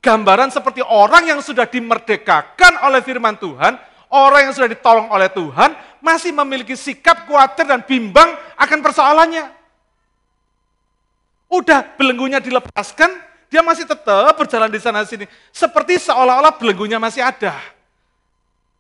gambaran 0.06 0.54
seperti 0.54 0.86
orang 0.86 1.26
yang 1.26 1.42
sudah 1.42 1.66
dimerdekakan 1.66 2.86
oleh 2.86 3.02
firman 3.02 3.42
Tuhan, 3.42 3.74
orang 4.14 4.46
yang 4.46 4.54
sudah 4.54 4.70
ditolong 4.70 5.10
oleh 5.10 5.34
Tuhan, 5.34 5.74
masih 5.98 6.30
memiliki 6.30 6.78
sikap 6.78 7.26
khawatir 7.26 7.66
dan 7.66 7.82
bimbang 7.82 8.38
akan 8.54 8.80
persoalannya. 8.86 9.50
Udah 11.50 11.98
belenggunya 11.98 12.38
dilepaskan, 12.38 13.27
dia 13.48 13.64
masih 13.64 13.88
tetap 13.88 14.36
berjalan 14.36 14.68
di 14.68 14.80
sana 14.80 15.08
sini. 15.08 15.24
Seperti 15.56 16.00
seolah-olah 16.04 16.56
belenggunya 16.60 17.00
masih 17.00 17.24
ada. 17.24 17.56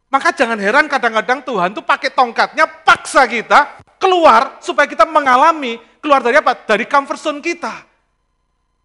Maka 0.07 0.31
jangan 0.31 0.55
heran 0.59 0.87
kadang-kadang 0.87 1.43
Tuhan 1.43 1.75
tuh 1.75 1.83
pakai 1.83 2.11
tongkatnya 2.11 2.63
paksa 2.63 3.27
kita 3.27 3.79
keluar 3.99 4.59
supaya 4.63 4.87
kita 4.87 5.03
mengalami 5.03 5.79
keluar 5.99 6.23
dari 6.23 6.39
apa? 6.39 6.55
Dari 6.55 6.87
comfort 6.87 7.19
zone 7.19 7.43
kita. 7.43 7.83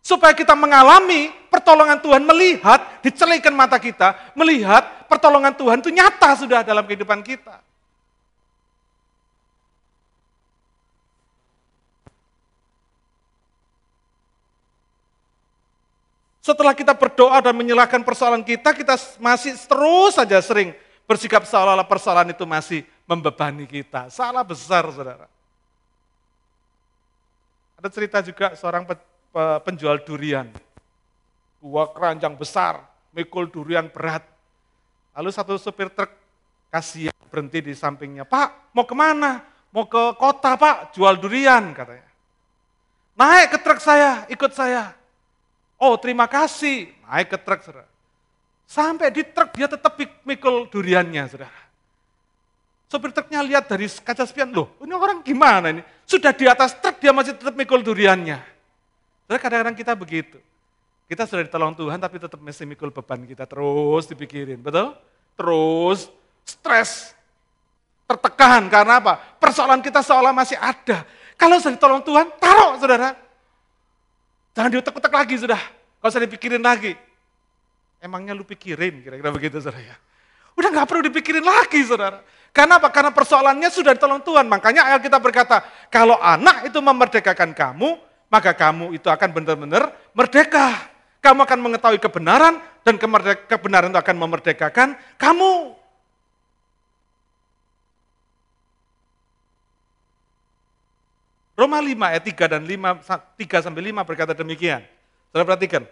Supaya 0.03 0.35
kita 0.35 0.59
mengalami 0.59 1.31
pertolongan 1.47 2.03
Tuhan, 2.03 2.27
melihat, 2.27 2.99
dicelikan 3.07 3.55
mata 3.55 3.79
kita, 3.79 4.35
melihat 4.35 5.07
pertolongan 5.07 5.55
Tuhan 5.55 5.79
itu 5.79 5.95
nyata 5.95 6.35
sudah 6.35 6.67
dalam 6.67 6.83
kehidupan 6.83 7.23
kita. 7.23 7.63
Setelah 16.43 16.75
kita 16.75 16.91
berdoa 16.91 17.39
dan 17.39 17.55
menyalahkan 17.55 18.03
persoalan 18.03 18.43
kita, 18.43 18.75
kita 18.75 18.99
masih 19.23 19.55
terus 19.55 20.19
saja 20.19 20.43
sering 20.43 20.75
bersikap 21.07 21.47
seolah-olah 21.47 21.87
persoalan 21.87 22.35
itu 22.35 22.43
masih 22.43 22.83
membebani 23.07 23.63
kita. 23.63 24.11
Salah 24.11 24.43
besar, 24.43 24.83
saudara. 24.91 25.31
Ada 27.79 27.89
cerita 27.95 28.19
juga 28.27 28.59
seorang 28.59 28.83
penjual 29.63 30.03
durian. 30.03 30.51
Dua 31.63 31.87
keranjang 31.95 32.35
besar, 32.35 32.91
mikul 33.15 33.47
durian 33.47 33.87
berat. 33.87 34.27
Lalu 35.15 35.31
satu 35.31 35.55
supir 35.63 35.95
truk 35.95 36.11
kasihan 36.75 37.15
berhenti 37.31 37.63
di 37.63 37.71
sampingnya. 37.71 38.27
Pak, 38.27 38.75
mau 38.75 38.83
ke 38.83 38.99
mana? 38.99 39.47
Mau 39.71 39.87
ke 39.87 40.19
kota 40.19 40.59
pak, 40.59 40.91
jual 40.91 41.23
durian 41.23 41.71
katanya. 41.71 42.11
Naik 43.15 43.55
ke 43.55 43.59
truk 43.63 43.79
saya, 43.79 44.27
ikut 44.27 44.51
saya. 44.51 44.91
Oh 45.83 45.99
terima 45.99 46.31
kasih, 46.31 46.95
naik 47.11 47.35
ke 47.35 47.39
truk 47.43 47.67
saudara. 47.67 47.91
Sampai 48.71 49.11
di 49.11 49.27
truk 49.27 49.51
dia 49.59 49.67
tetap 49.67 49.99
mikul 50.23 50.71
duriannya 50.71 51.27
saudara. 51.27 51.51
Sopir 52.87 53.11
truknya 53.11 53.43
lihat 53.43 53.67
dari 53.67 53.91
kaca 53.91 54.23
spion, 54.23 54.55
loh 54.55 54.79
ini 54.79 54.95
orang 54.95 55.27
gimana 55.27 55.75
ini? 55.75 55.83
Sudah 56.07 56.31
di 56.31 56.47
atas 56.47 56.79
truk 56.79 57.03
dia 57.03 57.11
masih 57.11 57.35
tetap 57.35 57.59
mikul 57.59 57.83
duriannya. 57.83 58.39
Saudara 59.27 59.43
kadang-kadang 59.43 59.75
kita 59.75 59.93
begitu. 59.99 60.39
Kita 61.11 61.27
sudah 61.27 61.43
ditolong 61.51 61.75
Tuhan 61.75 61.99
tapi 61.99 62.23
tetap 62.23 62.39
masih 62.39 62.63
mikul 62.63 62.95
beban 62.95 63.27
kita 63.27 63.43
terus 63.51 64.07
dipikirin, 64.07 64.63
betul? 64.63 64.95
Terus 65.35 66.07
stres, 66.47 67.11
tertekan 68.07 68.71
karena 68.71 69.03
apa? 69.03 69.19
Persoalan 69.43 69.83
kita 69.83 69.99
seolah 69.99 70.31
masih 70.31 70.55
ada. 70.63 71.03
Kalau 71.35 71.59
sudah 71.59 71.75
ditolong 71.75 72.07
Tuhan, 72.07 72.31
taruh 72.39 72.79
saudara. 72.79 73.32
Jangan 74.53 74.71
diutek-utek 74.73 75.13
lagi 75.13 75.35
sudah. 75.41 75.61
Gak 76.03 76.09
usah 76.13 76.23
dipikirin 76.23 76.61
lagi. 76.61 76.93
Emangnya 78.03 78.35
lu 78.35 78.43
pikirin, 78.43 79.01
kira-kira 79.01 79.31
begitu 79.31 79.63
saudara 79.63 79.81
ya. 79.81 79.97
Udah 80.59 80.69
gak 80.69 80.87
perlu 80.91 81.07
dipikirin 81.09 81.47
lagi 81.47 81.81
saudara. 81.87 82.21
Karena 82.53 82.77
apa? 82.77 82.93
Karena 82.93 83.09
persoalannya 83.15 83.71
sudah 83.73 83.97
ditolong 83.97 84.21
Tuhan. 84.21 84.45
Makanya 84.45 84.93
kita 85.01 85.17
berkata, 85.17 85.65
kalau 85.89 86.21
anak 86.21 86.69
itu 86.69 86.77
memerdekakan 86.85 87.57
kamu, 87.57 87.97
maka 88.29 88.53
kamu 88.53 88.93
itu 88.93 89.09
akan 89.09 89.29
benar-benar 89.33 89.89
merdeka. 90.13 90.93
Kamu 91.23 91.47
akan 91.47 91.59
mengetahui 91.63 92.03
kebenaran, 92.03 92.59
dan 92.83 92.99
kebenaran 93.47 93.89
itu 93.95 94.01
akan 94.03 94.17
memerdekakan 94.19 94.99
kamu. 95.17 95.79
Roma 101.53 101.79
5 101.79 101.93
ayat 102.01 102.25
3 102.25 102.53
dan 102.57 102.63
5, 102.65 103.05
3 103.05 103.65
sampai 103.65 103.83
5 103.93 104.09
berkata 104.09 104.33
demikian. 104.33 104.81
Saudara 105.29 105.53
perhatikan, 105.53 105.85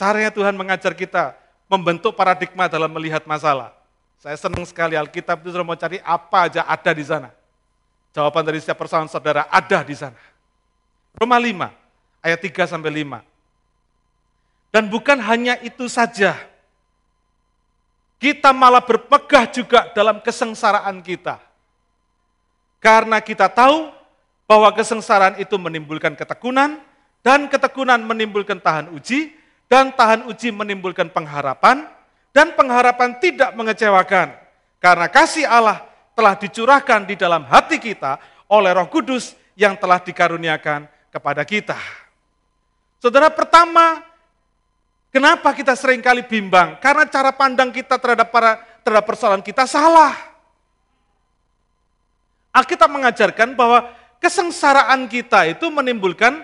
caranya 0.00 0.32
Tuhan 0.32 0.56
mengajar 0.56 0.96
kita 0.96 1.36
membentuk 1.68 2.16
paradigma 2.16 2.68
dalam 2.68 2.88
melihat 2.88 3.24
masalah. 3.28 3.76
Saya 4.18 4.34
senang 4.34 4.64
sekali 4.64 4.96
Alkitab 4.96 5.44
itu 5.44 5.52
sudah 5.52 5.62
mau 5.62 5.78
cari 5.78 6.00
apa 6.00 6.48
aja 6.48 6.64
ada 6.64 6.90
di 6.90 7.04
sana. 7.04 7.30
Jawaban 8.16 8.42
dari 8.42 8.58
setiap 8.58 8.80
persoalan 8.80 9.06
saudara 9.06 9.46
ada 9.52 9.84
di 9.84 9.94
sana. 9.94 10.18
Roma 11.14 11.36
5 11.36 12.24
ayat 12.24 12.40
3 12.40 12.72
sampai 12.72 12.90
5. 13.04 13.20
Dan 14.72 14.88
bukan 14.88 15.20
hanya 15.20 15.60
itu 15.60 15.86
saja. 15.86 16.36
Kita 18.18 18.50
malah 18.50 18.82
berpegah 18.82 19.46
juga 19.46 19.94
dalam 19.94 20.18
kesengsaraan 20.18 20.98
kita 21.06 21.38
Karena 22.82 23.22
kita 23.22 23.46
tahu 23.46 23.94
bahwa 24.48 24.72
kesengsaraan 24.72 25.36
itu 25.36 25.60
menimbulkan 25.60 26.16
ketekunan, 26.16 26.80
dan 27.20 27.44
ketekunan 27.52 28.00
menimbulkan 28.00 28.56
tahan 28.56 28.88
uji, 28.96 29.36
dan 29.68 29.92
tahan 29.92 30.24
uji 30.32 30.48
menimbulkan 30.48 31.12
pengharapan, 31.12 31.84
dan 32.32 32.56
pengharapan 32.56 33.20
tidak 33.20 33.52
mengecewakan. 33.52 34.32
Karena 34.80 35.06
kasih 35.12 35.44
Allah 35.44 35.84
telah 36.16 36.32
dicurahkan 36.32 37.04
di 37.04 37.14
dalam 37.20 37.44
hati 37.44 37.76
kita 37.76 38.16
oleh 38.48 38.72
roh 38.72 38.88
kudus 38.88 39.36
yang 39.52 39.76
telah 39.76 40.00
dikaruniakan 40.00 40.88
kepada 41.12 41.44
kita. 41.44 41.76
Saudara 43.02 43.28
pertama, 43.28 44.00
kenapa 45.12 45.52
kita 45.52 45.76
sering 45.76 46.00
kali 46.00 46.24
bimbang? 46.24 46.80
Karena 46.80 47.04
cara 47.04 47.36
pandang 47.36 47.68
kita 47.68 48.00
terhadap 48.00 48.32
para 48.32 48.64
terhadap 48.80 49.04
persoalan 49.04 49.44
kita 49.44 49.68
salah. 49.68 50.16
Alkitab 52.54 52.88
mengajarkan 52.88 53.52
bahwa 53.52 53.97
kesengsaraan 54.18 55.06
kita 55.10 55.50
itu 55.50 55.66
menimbulkan 55.70 56.42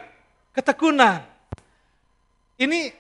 ketekunan. 0.55 1.23
Ini 2.55 2.95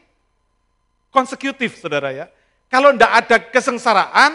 konsekutif, 1.14 1.78
saudara 1.78 2.10
ya. 2.10 2.26
Kalau 2.66 2.90
tidak 2.90 3.12
ada 3.14 3.36
kesengsaraan, 3.54 4.32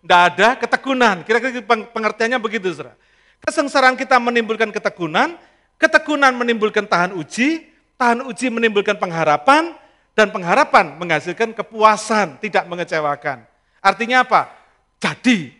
tidak 0.00 0.20
ada 0.30 0.48
ketekunan. 0.62 1.16
Kira-kira 1.26 1.62
pengertiannya 1.90 2.38
begitu, 2.38 2.70
saudara. 2.70 2.94
Kesengsaraan 3.42 3.98
kita 3.98 4.16
menimbulkan 4.22 4.70
ketekunan, 4.70 5.34
ketekunan 5.74 6.30
menimbulkan 6.38 6.86
tahan 6.86 7.18
uji, 7.18 7.66
tahan 7.98 8.22
uji 8.30 8.46
menimbulkan 8.52 8.94
pengharapan, 8.94 9.74
dan 10.14 10.30
pengharapan 10.30 10.94
menghasilkan 11.00 11.50
kepuasan, 11.56 12.38
tidak 12.38 12.68
mengecewakan. 12.68 13.42
Artinya 13.80 14.22
apa? 14.22 14.52
Jadi, 15.00 15.59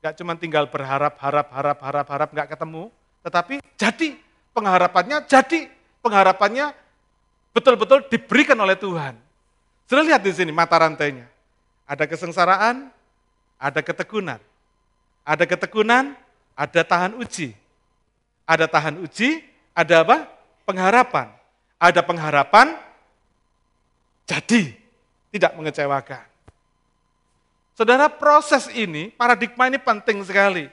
Gak 0.00 0.16
cuma 0.16 0.32
tinggal 0.32 0.64
berharap, 0.64 1.20
harap, 1.20 1.48
harap, 1.52 1.78
harap, 1.84 2.06
harap, 2.08 2.28
gak 2.32 2.48
ketemu. 2.56 2.88
Tetapi 3.20 3.60
jadi, 3.76 4.16
pengharapannya 4.56 5.28
jadi, 5.28 5.68
pengharapannya 6.00 6.72
betul-betul 7.52 8.08
diberikan 8.08 8.56
oleh 8.56 8.80
Tuhan. 8.80 9.12
Sudah 9.84 10.00
lihat 10.00 10.24
di 10.24 10.32
sini 10.32 10.48
mata 10.54 10.80
rantainya. 10.80 11.28
Ada 11.84 12.08
kesengsaraan, 12.08 12.88
ada 13.60 13.80
ketekunan. 13.84 14.40
Ada 15.26 15.44
ketekunan, 15.44 16.16
ada 16.56 16.80
tahan 16.80 17.18
uji. 17.20 17.52
Ada 18.48 18.64
tahan 18.70 19.04
uji, 19.04 19.44
ada 19.76 20.00
apa? 20.00 20.30
Pengharapan. 20.64 21.28
Ada 21.80 22.00
pengharapan, 22.04 22.76
jadi 24.28 24.78
tidak 25.34 25.52
mengecewakan. 25.58 26.29
Saudara, 27.78 28.10
proses 28.12 28.68
ini, 28.72 29.08
paradigma 29.14 29.66
ini 29.70 29.80
penting 29.80 30.20
sekali. 30.26 30.68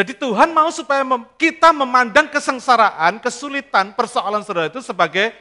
Jadi 0.00 0.16
Tuhan 0.16 0.54
mau 0.56 0.72
supaya 0.72 1.04
kita 1.36 1.76
memandang 1.76 2.24
kesengsaraan, 2.32 3.20
kesulitan, 3.20 3.92
persoalan 3.92 4.40
saudara 4.40 4.72
itu 4.72 4.80
sebagai 4.80 5.34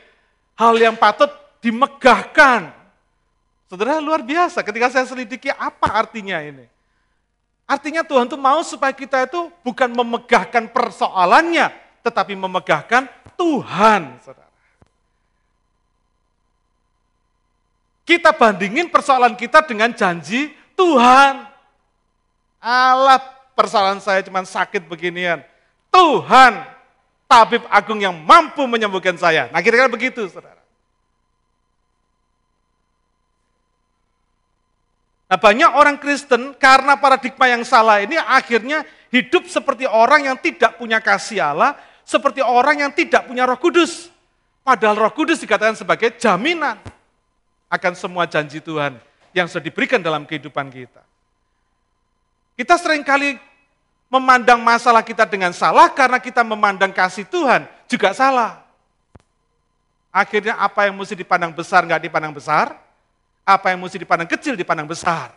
hal 0.59 0.75
yang 0.75 0.99
patut 0.99 1.31
dimegahkan. 1.63 2.73
Saudara 3.71 4.03
luar 4.03 4.19
biasa 4.19 4.59
ketika 4.59 4.91
saya 4.91 5.05
selidiki 5.07 5.47
apa 5.53 5.93
artinya 5.93 6.41
ini. 6.43 6.67
Artinya 7.69 8.01
Tuhan 8.01 8.25
itu 8.25 8.35
mau 8.35 8.59
supaya 8.65 8.89
kita 8.91 9.29
itu 9.29 9.47
bukan 9.61 9.93
memegahkan 9.93 10.73
persoalannya, 10.73 11.69
tetapi 12.01 12.33
memegahkan 12.33 13.05
Tuhan. 13.37 14.17
Saudara. 14.25 14.48
Kita 18.09 18.33
bandingin 18.33 18.89
persoalan 18.89 19.37
kita 19.37 19.61
dengan 19.69 19.93
janji 19.93 20.49
Tuhan. 20.73 21.45
Allah 22.57 23.21
persoalan 23.53 24.01
saya 24.01 24.25
cuma 24.25 24.41
sakit 24.41 24.89
beginian. 24.89 25.45
Tuhan, 25.93 26.57
tabib 27.29 27.69
agung 27.69 28.01
yang 28.01 28.17
mampu 28.17 28.65
menyembuhkan 28.65 29.13
saya. 29.13 29.45
Nah 29.53 29.61
kira-kira 29.61 29.85
begitu 29.85 30.25
saudara. 30.25 30.57
Nah 35.29 35.37
banyak 35.37 35.69
orang 35.69 36.01
Kristen 36.01 36.57
karena 36.57 36.97
paradigma 36.97 37.45
yang 37.45 37.61
salah 37.61 38.01
ini 38.01 38.17
akhirnya 38.17 38.89
hidup 39.13 39.45
seperti 39.45 39.85
orang 39.85 40.33
yang 40.33 40.37
tidak 40.41 40.81
punya 40.81 40.97
kasih 40.97 41.45
Allah, 41.45 41.77
seperti 42.01 42.41
orang 42.41 42.89
yang 42.89 42.89
tidak 42.89 43.29
punya 43.29 43.45
roh 43.45 43.61
kudus. 43.61 44.09
Padahal 44.65 44.97
roh 44.97 45.13
kudus 45.13 45.37
dikatakan 45.37 45.77
sebagai 45.77 46.17
jaminan 46.17 46.81
akan 47.69 47.93
semua 47.93 48.25
janji 48.25 48.57
Tuhan 48.59 48.97
yang 49.31 49.45
sudah 49.45 49.63
diberikan 49.63 50.01
dalam 50.01 50.25
kehidupan 50.25 50.73
kita. 50.73 51.05
Kita 52.57 52.75
sering 52.75 53.05
kali 53.05 53.39
memandang 54.09 54.59
masalah 54.59 55.05
kita 55.05 55.23
dengan 55.29 55.53
salah 55.53 55.87
karena 55.93 56.17
kita 56.17 56.41
memandang 56.41 56.89
kasih 56.89 57.23
Tuhan 57.29 57.69
juga 57.85 58.11
salah. 58.11 58.65
Akhirnya 60.09 60.57
apa 60.57 60.89
yang 60.89 60.97
mesti 60.97 61.13
dipandang 61.13 61.53
besar 61.53 61.85
nggak 61.85 62.09
dipandang 62.09 62.33
besar, 62.33 62.73
apa 63.45 63.69
yang 63.69 63.79
mesti 63.79 64.01
dipandang 64.01 64.27
kecil 64.27 64.57
dipandang 64.57 64.89
besar. 64.89 65.31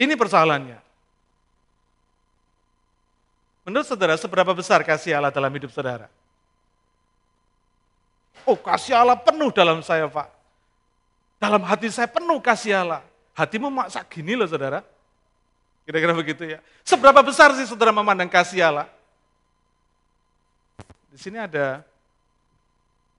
Ini 0.00 0.16
persoalannya. 0.16 0.80
Menurut 3.68 3.84
saudara, 3.84 4.16
seberapa 4.16 4.56
besar 4.56 4.80
kasih 4.80 5.20
Allah 5.20 5.28
dalam 5.28 5.52
hidup 5.52 5.68
saudara? 5.68 6.08
Oh 8.48 8.56
kasih 8.56 8.96
Allah 8.96 9.20
penuh 9.20 9.52
dalam 9.52 9.84
saya 9.84 10.08
Pak. 10.08 10.32
Dalam 11.36 11.60
hati 11.68 11.92
saya 11.92 12.08
penuh 12.08 12.40
kasih 12.40 12.80
Allah. 12.80 13.04
Hatimu 13.36 13.68
maksa 13.68 14.00
gini 14.08 14.32
loh 14.32 14.48
saudara. 14.48 14.80
Kira-kira 15.84 16.16
begitu 16.16 16.56
ya. 16.56 16.64
Seberapa 16.80 17.20
besar 17.20 17.52
sih 17.60 17.68
saudara 17.68 17.92
memandang 17.92 18.32
kasih 18.32 18.64
Allah? 18.64 18.88
Di 21.12 21.20
sini 21.20 21.36
ada 21.36 21.84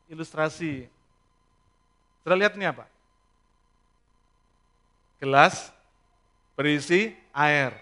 ilustrasi. 0.09 0.89
Saudara 2.25 2.41
lihat 2.41 2.57
ini 2.57 2.65
apa? 2.65 2.89
Gelas 5.21 5.69
berisi 6.57 7.13
air. 7.29 7.77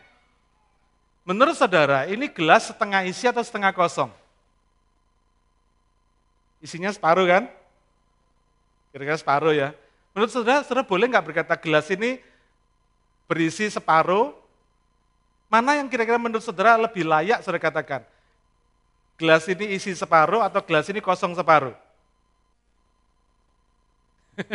Menurut 1.24 1.56
saudara, 1.56 2.08
ini 2.12 2.28
gelas 2.28 2.72
setengah 2.72 3.08
isi 3.08 3.28
atau 3.28 3.44
setengah 3.44 3.72
kosong? 3.72 4.12
Isinya 6.64 6.90
separuh 6.90 7.26
kan? 7.30 7.44
Kira-kira 8.94 9.18
separuh 9.20 9.54
ya. 9.54 9.78
Menurut 10.18 10.34
saudara, 10.34 10.66
saudara 10.66 10.82
boleh 10.82 11.06
nggak 11.06 11.26
berkata 11.30 11.54
gelas 11.54 11.86
ini 11.94 12.18
berisi 13.30 13.70
separuh? 13.70 14.34
Mana 15.48 15.78
yang 15.78 15.88
kira-kira 15.88 16.18
menurut 16.18 16.42
saudara 16.42 16.76
lebih 16.76 17.06
layak 17.06 17.46
saudara 17.46 17.62
katakan? 17.62 18.02
Gelas 19.18 19.46
ini 19.50 19.78
isi 19.78 19.94
separuh 19.94 20.42
atau 20.42 20.62
gelas 20.62 20.90
ini 20.90 21.02
kosong 21.02 21.34
separuh? 21.38 21.74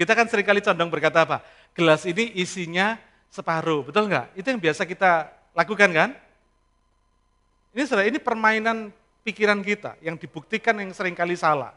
kita 0.00 0.12
kan 0.16 0.28
sering 0.28 0.44
kali 0.44 0.60
condong 0.60 0.88
berkata 0.88 1.24
apa? 1.24 1.44
Gelas 1.76 2.08
ini 2.08 2.32
isinya 2.36 2.96
separuh, 3.28 3.84
betul 3.88 4.08
nggak? 4.08 4.32
Itu 4.36 4.48
yang 4.48 4.60
biasa 4.60 4.88
kita 4.88 5.28
lakukan 5.52 5.90
kan? 5.92 6.10
Ini 7.76 7.84
saudara, 7.84 8.08
ini 8.08 8.16
permainan 8.16 8.88
pikiran 9.26 9.58
kita 9.58 9.98
yang 9.98 10.14
dibuktikan 10.14 10.78
yang 10.78 10.94
sering 10.94 11.18
kali 11.18 11.34
salah. 11.34 11.74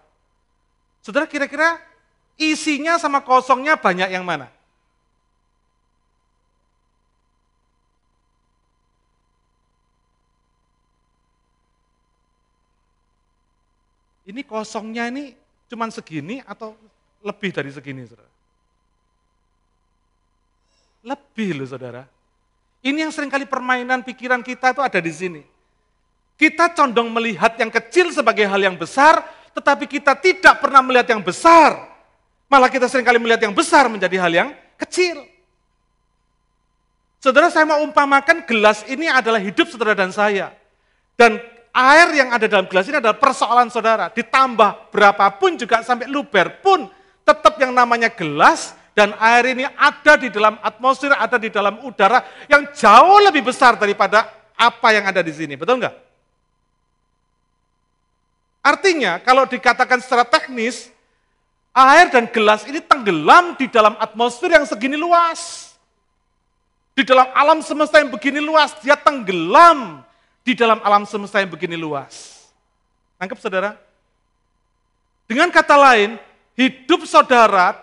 Saudara 1.02 1.26
kira-kira 1.26 1.82
isinya 2.38 3.02
sama 3.02 3.26
kosongnya 3.26 3.74
banyak 3.74 4.14
yang 4.14 4.22
mana? 4.22 4.54
Ini 14.30 14.46
kosongnya 14.46 15.10
ini 15.10 15.34
cuma 15.66 15.90
segini 15.90 16.46
atau 16.46 16.78
lebih 17.26 17.50
dari 17.50 17.74
segini, 17.74 18.06
saudara? 18.06 18.30
Lebih 21.02 21.50
loh, 21.58 21.66
saudara. 21.66 22.04
Ini 22.86 23.10
yang 23.10 23.12
sering 23.12 23.34
kali 23.34 23.50
permainan 23.50 24.06
pikiran 24.06 24.46
kita 24.46 24.78
itu 24.78 24.86
ada 24.86 25.02
di 25.02 25.10
sini. 25.10 25.42
Kita 26.40 26.72
condong 26.72 27.12
melihat 27.12 27.60
yang 27.60 27.68
kecil 27.68 28.16
sebagai 28.16 28.48
hal 28.48 28.64
yang 28.64 28.80
besar, 28.80 29.20
tetapi 29.52 29.92
kita 29.92 30.16
tidak 30.16 30.64
pernah 30.64 30.80
melihat 30.80 31.12
yang 31.12 31.20
besar. 31.20 31.76
Malah 32.48 32.72
kita 32.72 32.88
sering 32.88 33.04
kali 33.04 33.20
melihat 33.20 33.44
yang 33.44 33.52
besar 33.52 33.92
menjadi 33.92 34.16
hal 34.24 34.32
yang 34.32 34.50
kecil. 34.80 35.20
Saudara 37.20 37.52
saya 37.52 37.68
mau 37.68 37.84
umpamakan 37.84 38.48
gelas 38.48 38.88
ini 38.88 39.12
adalah 39.12 39.44
hidup 39.44 39.68
saudara 39.68 39.92
dan 39.92 40.16
saya. 40.16 40.56
Dan 41.20 41.44
air 41.76 42.08
yang 42.16 42.32
ada 42.32 42.48
dalam 42.48 42.72
gelas 42.72 42.88
ini 42.88 43.04
adalah 43.04 43.20
persoalan 43.20 43.68
saudara. 43.68 44.08
Ditambah 44.08 44.96
berapapun 44.96 45.60
juga 45.60 45.84
sampai 45.84 46.08
luber 46.08 46.64
pun 46.64 46.88
tetap 47.28 47.60
yang 47.60 47.76
namanya 47.76 48.08
gelas 48.08 48.72
dan 48.96 49.12
air 49.20 49.52
ini 49.52 49.68
ada 49.76 50.16
di 50.16 50.32
dalam 50.32 50.56
atmosfer, 50.64 51.12
ada 51.12 51.36
di 51.36 51.52
dalam 51.52 51.84
udara 51.84 52.24
yang 52.48 52.72
jauh 52.72 53.20
lebih 53.28 53.44
besar 53.44 53.76
daripada 53.76 54.32
apa 54.56 54.88
yang 54.96 55.04
ada 55.04 55.20
di 55.20 55.36
sini. 55.36 55.60
Betul 55.60 55.84
enggak? 55.84 56.09
Artinya 58.70 59.18
kalau 59.26 59.50
dikatakan 59.50 59.98
secara 59.98 60.22
teknis, 60.22 60.94
Air 61.74 62.10
dan 62.10 62.26
gelas 62.30 62.66
ini 62.66 62.82
tenggelam 62.82 63.54
di 63.58 63.70
dalam 63.70 63.94
atmosfer 63.98 64.50
yang 64.50 64.66
segini 64.66 64.98
luas. 64.98 65.74
Di 66.98 67.06
dalam 67.08 67.30
alam 67.32 67.64
semesta 67.64 68.02
yang 68.02 68.12
begini 68.12 68.44
luas, 68.44 68.76
dia 68.84 68.98
tenggelam 68.98 70.04
di 70.44 70.58
dalam 70.58 70.82
alam 70.84 71.06
semesta 71.08 71.40
yang 71.40 71.48
begini 71.48 71.78
luas. 71.80 72.46
Tangkap 73.16 73.38
saudara? 73.40 73.78
Dengan 75.30 75.54
kata 75.54 75.78
lain, 75.78 76.18
hidup 76.58 77.06
saudara 77.06 77.78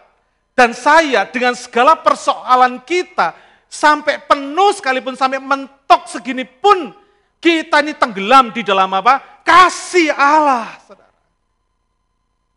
dan 0.53 0.75
saya 0.75 1.25
dengan 1.25 1.55
segala 1.55 1.97
persoalan 1.97 2.83
kita 2.83 3.33
sampai 3.71 4.21
penuh 4.27 4.75
sekalipun 4.77 5.15
sampai 5.15 5.39
mentok 5.41 6.11
segini 6.11 6.45
pun 6.45 6.93
kita 7.39 7.81
ini 7.87 7.95
tenggelam 7.95 8.51
di 8.51 8.67
dalam 8.67 8.91
apa? 8.93 9.36
Kasih 9.47 10.11
Allah. 10.11 10.75
Saudara. 10.83 11.15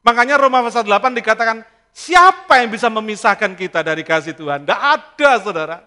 Makanya 0.01 0.41
Roma 0.41 0.65
pasal 0.65 0.81
8 0.89 1.13
dikatakan, 1.21 1.61
siapa 1.93 2.65
yang 2.65 2.73
bisa 2.73 2.89
memisahkan 2.89 3.53
kita 3.53 3.85
dari 3.85 4.01
kasih 4.01 4.33
Tuhan? 4.33 4.65
Tidak 4.65 4.81
ada, 4.81 5.31
saudara. 5.37 5.77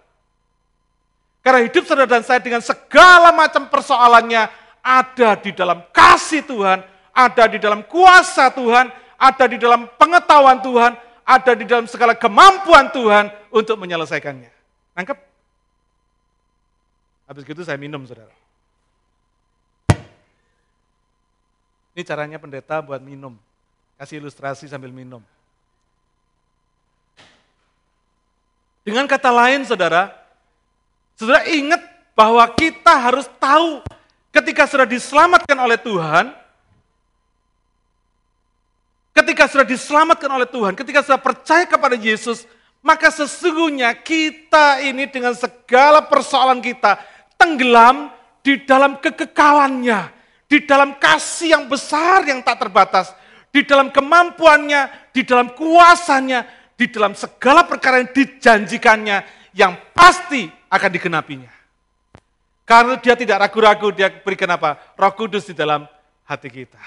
Karena 1.43 1.67
hidup 1.67 1.83
saudara 1.83 2.07
dan 2.07 2.23
saya 2.23 2.39
dengan 2.39 2.63
segala 2.63 3.35
macam 3.35 3.67
persoalannya 3.67 4.47
ada 4.79 5.31
di 5.43 5.51
dalam 5.51 5.83
kasih 5.91 6.47
Tuhan, 6.47 6.87
ada 7.11 7.45
di 7.51 7.59
dalam 7.59 7.83
kuasa 7.83 8.55
Tuhan, 8.55 8.87
ada 9.19 9.45
di 9.51 9.59
dalam 9.59 9.91
pengetahuan 9.99 10.63
Tuhan, 10.63 10.95
ada 11.27 11.53
di 11.59 11.65
dalam 11.67 11.91
segala 11.91 12.15
kemampuan 12.15 12.95
Tuhan 12.95 13.27
untuk 13.51 13.75
menyelesaikannya. 13.75 14.51
Nangkep? 14.95 15.19
Habis 17.27 17.43
itu 17.43 17.63
saya 17.67 17.79
minum, 17.81 18.07
saudara. 18.07 18.42
Ini 21.93 22.03
caranya 22.05 22.41
pendeta 22.41 22.81
buat 22.81 23.01
minum. 23.01 23.37
Kasih 24.01 24.19
ilustrasi 24.19 24.69
sambil 24.69 24.91
minum. 24.91 25.21
Dengan 28.83 29.07
kata 29.07 29.31
lain, 29.31 29.63
saudara, 29.63 30.23
Saudara 31.23 31.47
ingat 31.47 31.79
bahwa 32.19 32.43
kita 32.51 32.99
harus 32.99 33.31
tahu 33.39 33.79
ketika 34.35 34.67
sudah 34.67 34.83
diselamatkan 34.89 35.55
oleh 35.55 35.79
Tuhan, 35.79 36.35
ketika 39.15 39.47
sudah 39.47 39.63
diselamatkan 39.63 40.31
oleh 40.35 40.49
Tuhan, 40.51 40.75
ketika 40.75 41.07
sudah 41.07 41.21
percaya 41.23 41.63
kepada 41.63 41.95
Yesus, 41.95 42.49
maka 42.83 43.13
sesungguhnya 43.15 43.95
kita 44.03 44.83
ini 44.83 45.07
dengan 45.07 45.37
segala 45.37 46.03
persoalan 46.03 46.59
kita 46.59 46.99
tenggelam 47.39 48.11
di 48.43 48.59
dalam 48.67 48.99
kekekalannya, 48.99 50.11
di 50.53 50.69
dalam 50.69 51.01
kasih 51.01 51.57
yang 51.57 51.65
besar 51.65 52.29
yang 52.29 52.45
tak 52.45 52.61
terbatas, 52.61 53.09
di 53.49 53.65
dalam 53.65 53.89
kemampuannya, 53.89 55.09
di 55.09 55.25
dalam 55.25 55.57
kuasanya, 55.57 56.45
di 56.77 56.93
dalam 56.93 57.17
segala 57.17 57.65
perkara 57.65 58.05
yang 58.05 58.13
dijanjikannya, 58.13 59.25
yang 59.57 59.73
pasti 59.97 60.53
akan 60.69 60.91
digenapinya. 60.93 61.49
Karena 62.69 63.01
dia 63.01 63.17
tidak 63.17 63.49
ragu-ragu, 63.49 63.97
dia 63.97 64.13
berikan 64.13 64.53
apa? 64.53 64.77
Roh 64.93 65.13
Kudus 65.17 65.49
di 65.49 65.57
dalam 65.57 65.89
hati 66.29 66.53
kita. 66.53 66.81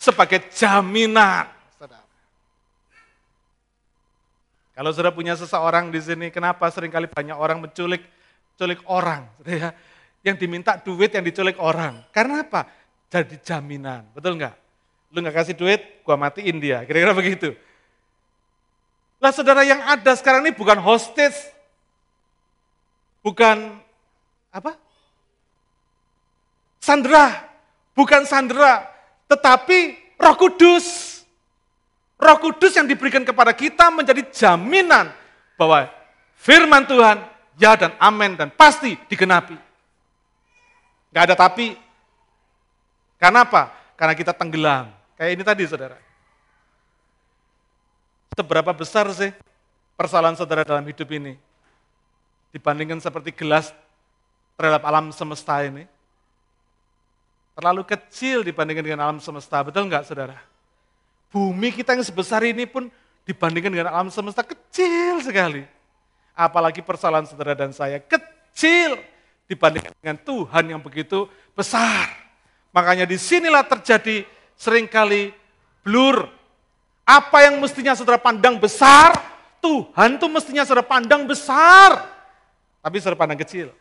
Sebagai 0.00 0.48
jaminan. 0.48 1.52
Kalau 4.72 4.96
sudah 4.96 5.12
punya 5.12 5.36
seseorang 5.36 5.92
di 5.92 6.00
sini, 6.00 6.32
kenapa 6.32 6.64
sering 6.72 6.88
kali 6.88 7.04
banyak 7.04 7.36
orang 7.36 7.60
menculik 7.60 8.00
culik 8.56 8.80
orang? 8.88 9.28
Ya, 9.44 9.76
yang 10.20 10.36
diminta 10.36 10.76
duit, 10.76 11.12
yang 11.12 11.24
diculik 11.24 11.56
orang. 11.56 12.04
Karena 12.12 12.44
apa? 12.44 12.68
Jadi 13.10 13.40
jaminan, 13.42 14.06
betul 14.14 14.36
nggak? 14.36 14.54
Lu 15.10 15.18
nggak 15.24 15.36
kasih 15.42 15.56
duit, 15.58 16.04
gua 16.06 16.14
matiin 16.14 16.62
dia. 16.62 16.84
Kira-kira 16.86 17.12
begitu. 17.16 17.56
Lah 19.20 19.34
saudara 19.34 19.66
yang 19.66 19.82
ada 19.84 20.16
sekarang 20.16 20.46
ini 20.46 20.52
bukan 20.54 20.80
hostage, 20.80 21.36
bukan 23.20 23.76
apa? 24.48 24.76
Sandra, 26.80 27.44
bukan 27.92 28.24
Sandra, 28.24 28.88
tetapi 29.28 30.00
Roh 30.16 30.36
Kudus. 30.40 31.20
Roh 32.16 32.38
Kudus 32.40 32.72
yang 32.76 32.88
diberikan 32.88 33.24
kepada 33.24 33.52
kita 33.52 33.92
menjadi 33.92 34.24
jaminan 34.32 35.12
bahwa 35.60 35.88
firman 36.40 36.88
Tuhan 36.88 37.20
ya 37.60 37.76
dan 37.76 37.92
amin 38.00 38.36
dan 38.40 38.48
pasti 38.48 38.96
digenapi. 39.08 39.69
Gak 41.10 41.30
ada 41.30 41.34
tapi. 41.34 41.74
Karena 43.20 43.44
apa? 43.44 43.74
Karena 43.98 44.14
kita 44.16 44.32
tenggelam. 44.32 44.90
Kayak 45.18 45.30
ini 45.36 45.42
tadi 45.44 45.62
saudara. 45.68 45.98
Seberapa 48.32 48.72
besar 48.72 49.10
sih 49.12 49.34
persoalan 49.98 50.38
saudara 50.38 50.64
dalam 50.64 50.86
hidup 50.86 51.06
ini? 51.12 51.36
dibandingkan 52.50 52.98
seperti 52.98 53.30
gelas 53.34 53.70
terhadap 54.58 54.82
alam 54.84 55.14
semesta 55.14 55.62
ini. 55.62 55.86
Terlalu 57.54 57.82
kecil 57.86 58.46
dibandingkan 58.46 58.84
dengan 58.84 59.00
alam 59.06 59.18
semesta, 59.18 59.60
betul 59.62 59.86
nggak 59.86 60.06
saudara? 60.06 60.38
Bumi 61.30 61.70
kita 61.70 61.94
yang 61.94 62.02
sebesar 62.02 62.42
ini 62.42 62.66
pun 62.66 62.90
dibandingkan 63.26 63.70
dengan 63.70 63.88
alam 63.90 64.10
semesta 64.10 64.42
kecil 64.42 65.22
sekali. 65.22 65.62
Apalagi 66.34 66.82
persoalan 66.82 67.26
saudara 67.26 67.54
dan 67.54 67.70
saya 67.70 68.00
kecil 68.00 68.98
dibandingkan 69.50 69.90
dengan 69.98 70.18
Tuhan 70.22 70.64
yang 70.70 70.78
begitu 70.78 71.26
besar. 71.58 72.06
Makanya 72.70 73.02
di 73.02 73.18
sinilah 73.18 73.66
terjadi 73.66 74.22
sering 74.54 74.86
kali 74.86 75.34
blur. 75.82 76.30
Apa 77.02 77.50
yang 77.50 77.58
mestinya 77.58 77.98
saudara 77.98 78.22
pandang 78.22 78.62
besar, 78.62 79.18
Tuhan 79.58 80.22
tuh 80.22 80.30
mestinya 80.30 80.62
saudara 80.62 80.86
pandang 80.86 81.26
besar. 81.26 82.06
Tapi 82.78 82.96
saudara 83.02 83.18
pandang 83.18 83.42
kecil. 83.42 83.74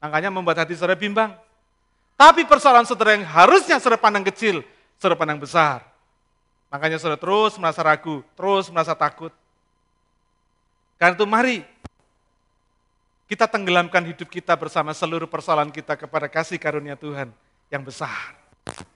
Makanya 0.00 0.32
membuat 0.32 0.64
hati 0.64 0.72
saudara 0.72 0.96
bimbang. 0.96 1.36
Tapi 2.16 2.48
persoalan 2.48 2.88
saudara 2.88 3.12
yang 3.12 3.28
harusnya 3.28 3.76
saudara 3.76 4.00
pandang 4.00 4.24
kecil, 4.24 4.64
saudara 4.96 5.20
pandang 5.20 5.36
besar. 5.36 5.84
Makanya 6.72 6.96
saudara 6.96 7.20
terus 7.20 7.60
merasa 7.60 7.84
ragu, 7.84 8.24
terus 8.32 8.72
merasa 8.72 8.96
takut. 8.96 9.30
Karena 10.96 11.14
itu 11.14 11.26
mari 11.28 11.56
kita 13.28 13.44
tenggelamkan 13.44 14.02
hidup 14.08 14.26
kita 14.32 14.56
bersama 14.56 14.96
seluruh 14.96 15.28
persoalan 15.28 15.68
kita 15.68 15.94
kepada 15.94 16.26
kasih 16.26 16.56
karunia 16.56 16.96
Tuhan 16.96 17.28
yang 17.68 17.84
besar. 17.84 18.34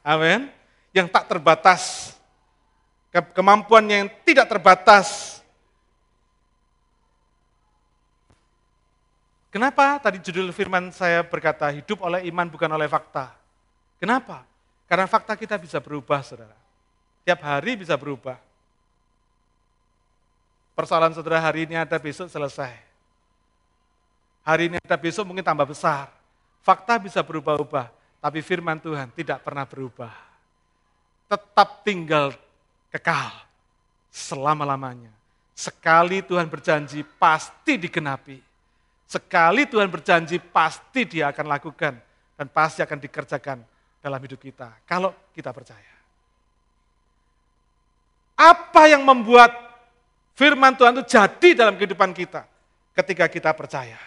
Amin. 0.00 0.48
Yang 0.90 1.12
tak 1.12 1.28
terbatas. 1.28 2.12
Kemampuan 3.36 3.84
yang 3.84 4.08
tidak 4.24 4.48
terbatas 4.48 5.32
Kenapa 9.52 10.00
tadi 10.00 10.16
judul 10.16 10.48
firman 10.48 10.88
saya 10.96 11.20
berkata 11.20 11.68
hidup 11.68 12.00
oleh 12.00 12.24
iman 12.32 12.48
bukan 12.48 12.72
oleh 12.72 12.88
fakta? 12.88 13.36
Kenapa? 14.00 14.48
Karena 14.88 15.04
fakta 15.04 15.36
kita 15.36 15.60
bisa 15.60 15.76
berubah, 15.76 16.24
saudara. 16.24 16.56
Tiap 17.20 17.36
hari 17.44 17.76
bisa 17.76 17.92
berubah. 18.00 18.40
Persoalan 20.72 21.12
saudara 21.12 21.36
hari 21.36 21.68
ini 21.68 21.76
ada, 21.76 22.00
besok 22.00 22.32
selesai. 22.32 22.91
Hari 24.42 24.70
ini 24.70 24.76
ada, 24.82 24.98
besok 24.98 25.26
mungkin 25.30 25.46
tambah 25.46 25.66
besar. 25.66 26.10
Fakta 26.62 26.98
bisa 26.98 27.22
berubah-ubah, 27.22 27.90
tapi 28.18 28.42
firman 28.42 28.78
Tuhan 28.78 29.10
tidak 29.14 29.42
pernah 29.42 29.66
berubah. 29.66 30.10
Tetap 31.30 31.86
tinggal 31.86 32.34
kekal 32.90 33.30
selama-lamanya. 34.10 35.10
Sekali 35.54 36.22
Tuhan 36.26 36.50
berjanji, 36.50 37.06
pasti 37.18 37.78
digenapi 37.78 38.52
Sekali 39.12 39.68
Tuhan 39.68 39.92
berjanji, 39.92 40.40
pasti 40.40 41.04
dia 41.04 41.28
akan 41.28 41.44
lakukan 41.44 42.00
dan 42.32 42.46
pasti 42.48 42.80
akan 42.80 42.96
dikerjakan 42.96 43.60
dalam 44.00 44.16
hidup 44.24 44.40
kita. 44.40 44.72
Kalau 44.88 45.12
kita 45.36 45.52
percaya. 45.52 45.92
Apa 48.32 48.88
yang 48.88 49.04
membuat 49.04 49.52
firman 50.32 50.72
Tuhan 50.72 50.96
itu 50.96 51.04
jadi 51.12 51.48
dalam 51.52 51.76
kehidupan 51.76 52.16
kita 52.16 52.48
ketika 52.96 53.28
kita 53.28 53.52
percaya? 53.52 54.00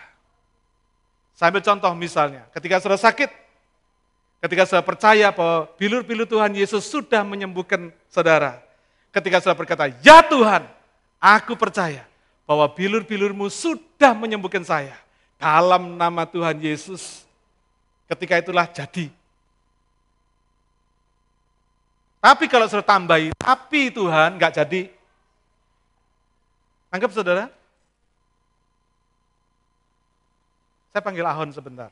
Sambil 1.36 1.60
contoh 1.60 1.92
misalnya, 1.92 2.48
ketika 2.56 2.80
sudah 2.80 2.96
sakit, 2.96 3.28
ketika 4.40 4.64
sudah 4.64 4.84
percaya 4.88 5.36
bahwa 5.36 5.68
bilur-bilur 5.76 6.24
Tuhan 6.24 6.56
Yesus 6.56 6.88
sudah 6.88 7.28
menyembuhkan 7.28 7.92
saudara. 8.08 8.64
Ketika 9.12 9.44
sudah 9.44 9.56
berkata, 9.56 9.92
ya 10.00 10.24
Tuhan, 10.24 10.64
aku 11.20 11.60
percaya 11.60 12.08
bahwa 12.48 12.68
bilur-bilurmu 12.72 13.52
sudah 13.52 14.16
menyembuhkan 14.16 14.64
saya. 14.64 14.96
Dalam 15.36 16.00
nama 16.00 16.24
Tuhan 16.24 16.56
Yesus, 16.64 17.28
ketika 18.08 18.40
itulah 18.40 18.68
jadi. 18.72 19.12
Tapi 22.24 22.46
kalau 22.50 22.66
sudah 22.66 22.82
tambahi, 22.82 23.36
tapi 23.36 23.92
Tuhan 23.92 24.40
nggak 24.40 24.54
jadi. 24.64 24.82
Anggap 26.90 27.12
saudara? 27.12 27.55
Saya 30.96 31.04
panggil 31.04 31.28
Ahon 31.28 31.52
sebentar. 31.52 31.92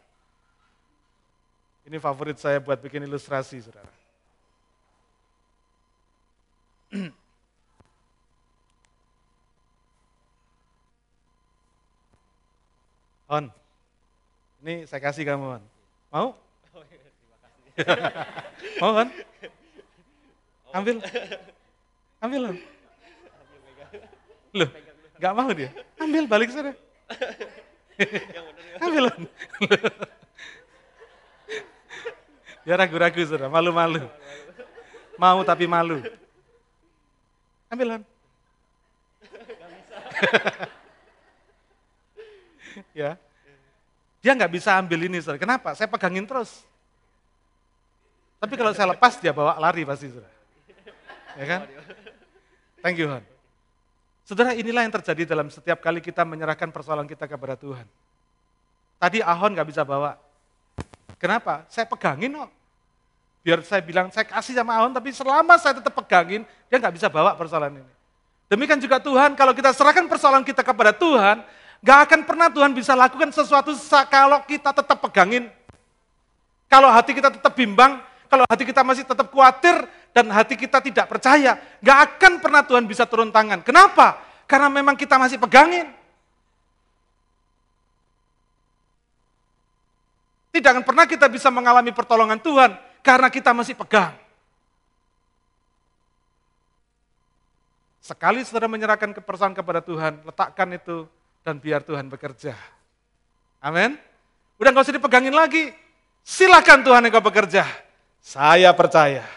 Ini 1.83 1.99
favorit 1.99 2.39
saya 2.39 2.63
buat 2.63 2.79
bikin 2.79 3.03
ilustrasi, 3.03 3.59
saudara. 3.59 3.91
ahon 13.27 13.51
ini 14.63 14.87
saya 14.87 15.03
kasih 15.03 15.27
kamu, 15.27 15.51
ahon 15.51 15.63
Mau? 16.07 16.39
Terima 16.71 16.87
kasih. 17.83 18.79
Mau, 18.79 19.03
On? 19.03 19.09
Ambil. 20.71 21.03
Ambil, 22.23 22.41
On. 22.55 22.57
Loh, 24.55 24.69
nggak 25.19 25.33
mau 25.35 25.51
dia. 25.51 25.75
Ambil, 25.99 26.23
balik 26.23 26.55
sana. 26.55 26.71
Ambil, 28.81 29.05
Hon. 29.09 29.27
Dia 32.63 32.79
ragu-ragu, 32.79 33.19
saudara. 33.25 33.49
Malu-malu. 33.51 34.09
Mau 35.19 35.43
tapi 35.45 35.67
malu. 35.69 36.01
Ambil, 37.69 37.89
Hon. 37.97 38.03
ya. 42.99 43.17
Dia 44.23 44.31
nggak 44.33 44.53
bisa 44.53 44.79
ambil 44.79 45.03
ini, 45.05 45.21
saudara. 45.21 45.41
Kenapa? 45.41 45.75
Saya 45.77 45.87
pegangin 45.91 46.25
terus. 46.25 46.65
Tapi 48.39 48.57
kalau 48.59 48.73
saya 48.75 48.91
lepas, 48.91 49.21
dia 49.21 49.31
bawa 49.31 49.59
lari 49.61 49.85
pasti, 49.85 50.09
saudara. 50.11 50.31
Ya 51.33 51.45
kan? 51.49 51.65
Thank 52.83 52.99
you, 52.99 53.09
Hon. 53.09 53.32
Saudara, 54.23 54.55
inilah 54.55 54.87
yang 54.87 54.93
terjadi 54.95 55.27
dalam 55.27 55.51
setiap 55.51 55.83
kali 55.83 55.99
kita 55.99 56.23
menyerahkan 56.23 56.71
persoalan 56.71 57.03
kita 57.07 57.27
kepada 57.27 57.59
Tuhan. 57.59 57.83
Tadi 58.99 59.19
Ahon 59.19 59.51
nggak 59.51 59.67
bisa 59.67 59.83
bawa. 59.83 60.15
Kenapa? 61.19 61.67
Saya 61.67 61.83
pegangin 61.83 62.31
kok. 62.39 62.51
Biar 63.43 63.59
saya 63.67 63.83
bilang, 63.83 64.07
saya 64.15 64.23
kasih 64.23 64.55
sama 64.55 64.79
Ahon, 64.79 64.95
tapi 64.95 65.11
selama 65.11 65.59
saya 65.59 65.83
tetap 65.83 65.91
pegangin, 65.91 66.47
dia 66.71 66.77
nggak 66.79 66.95
bisa 66.95 67.11
bawa 67.11 67.35
persoalan 67.35 67.83
ini. 67.83 67.93
Demikian 68.47 68.79
juga 68.79 69.03
Tuhan, 69.03 69.35
kalau 69.35 69.51
kita 69.51 69.75
serahkan 69.75 70.07
persoalan 70.07 70.47
kita 70.47 70.63
kepada 70.63 70.95
Tuhan, 70.95 71.43
Gak 71.83 71.99
akan 72.07 72.21
pernah 72.23 72.47
Tuhan 72.47 72.71
bisa 72.71 72.95
lakukan 72.95 73.27
sesuatu 73.35 73.75
kalau 74.07 74.39
kita 74.47 74.71
tetap 74.71 75.03
pegangin. 75.03 75.51
Kalau 76.71 76.87
hati 76.87 77.11
kita 77.11 77.27
tetap 77.27 77.51
bimbang, 77.51 77.99
kalau 78.33 78.49
hati 78.49 78.65
kita 78.65 78.81
masih 78.81 79.05
tetap 79.05 79.29
khawatir, 79.29 79.85
dan 80.09 80.25
hati 80.33 80.57
kita 80.57 80.81
tidak 80.81 81.05
percaya, 81.05 81.61
gak 81.81 82.17
akan 82.17 82.41
pernah 82.41 82.65
Tuhan 82.65 82.89
bisa 82.89 83.05
turun 83.05 83.29
tangan. 83.29 83.61
Kenapa? 83.61 84.17
Karena 84.49 84.73
memang 84.73 84.97
kita 84.97 85.21
masih 85.21 85.37
pegangin. 85.37 85.89
Tidak 90.49 90.69
akan 90.69 90.85
pernah 90.85 91.05
kita 91.05 91.29
bisa 91.29 91.53
mengalami 91.53 91.93
pertolongan 91.93 92.41
Tuhan 92.41 92.73
karena 93.05 93.29
kita 93.29 93.53
masih 93.53 93.77
pegang. 93.77 94.13
Sekali 98.01 98.41
saudara 98.45 98.69
menyerahkan 98.69 99.13
kepercayaan 99.17 99.57
kepada 99.57 99.81
Tuhan, 99.81 100.25
letakkan 100.25 100.69
itu 100.73 101.05
dan 101.41 101.57
biar 101.57 101.85
Tuhan 101.85 102.09
bekerja. 102.09 102.53
Amin. 103.61 103.97
Udah 104.57 104.69
nggak 104.73 104.85
usah 104.89 104.97
dipegangin 104.97 105.33
lagi. 105.33 105.73
Silakan 106.21 106.85
Tuhan 106.85 107.01
yang 107.05 107.13
kau 107.13 107.25
bekerja. 107.25 107.92
Saya 108.23 108.71
percaya. 108.71 109.27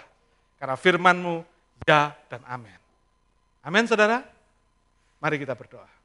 Karena 0.57 0.79
firmanmu 0.79 1.43
ya 1.85 2.15
dan 2.31 2.41
amin. 2.47 2.79
Amin 3.67 3.85
saudara. 3.91 4.23
Mari 5.19 5.43
kita 5.43 5.59
berdoa. 5.59 5.97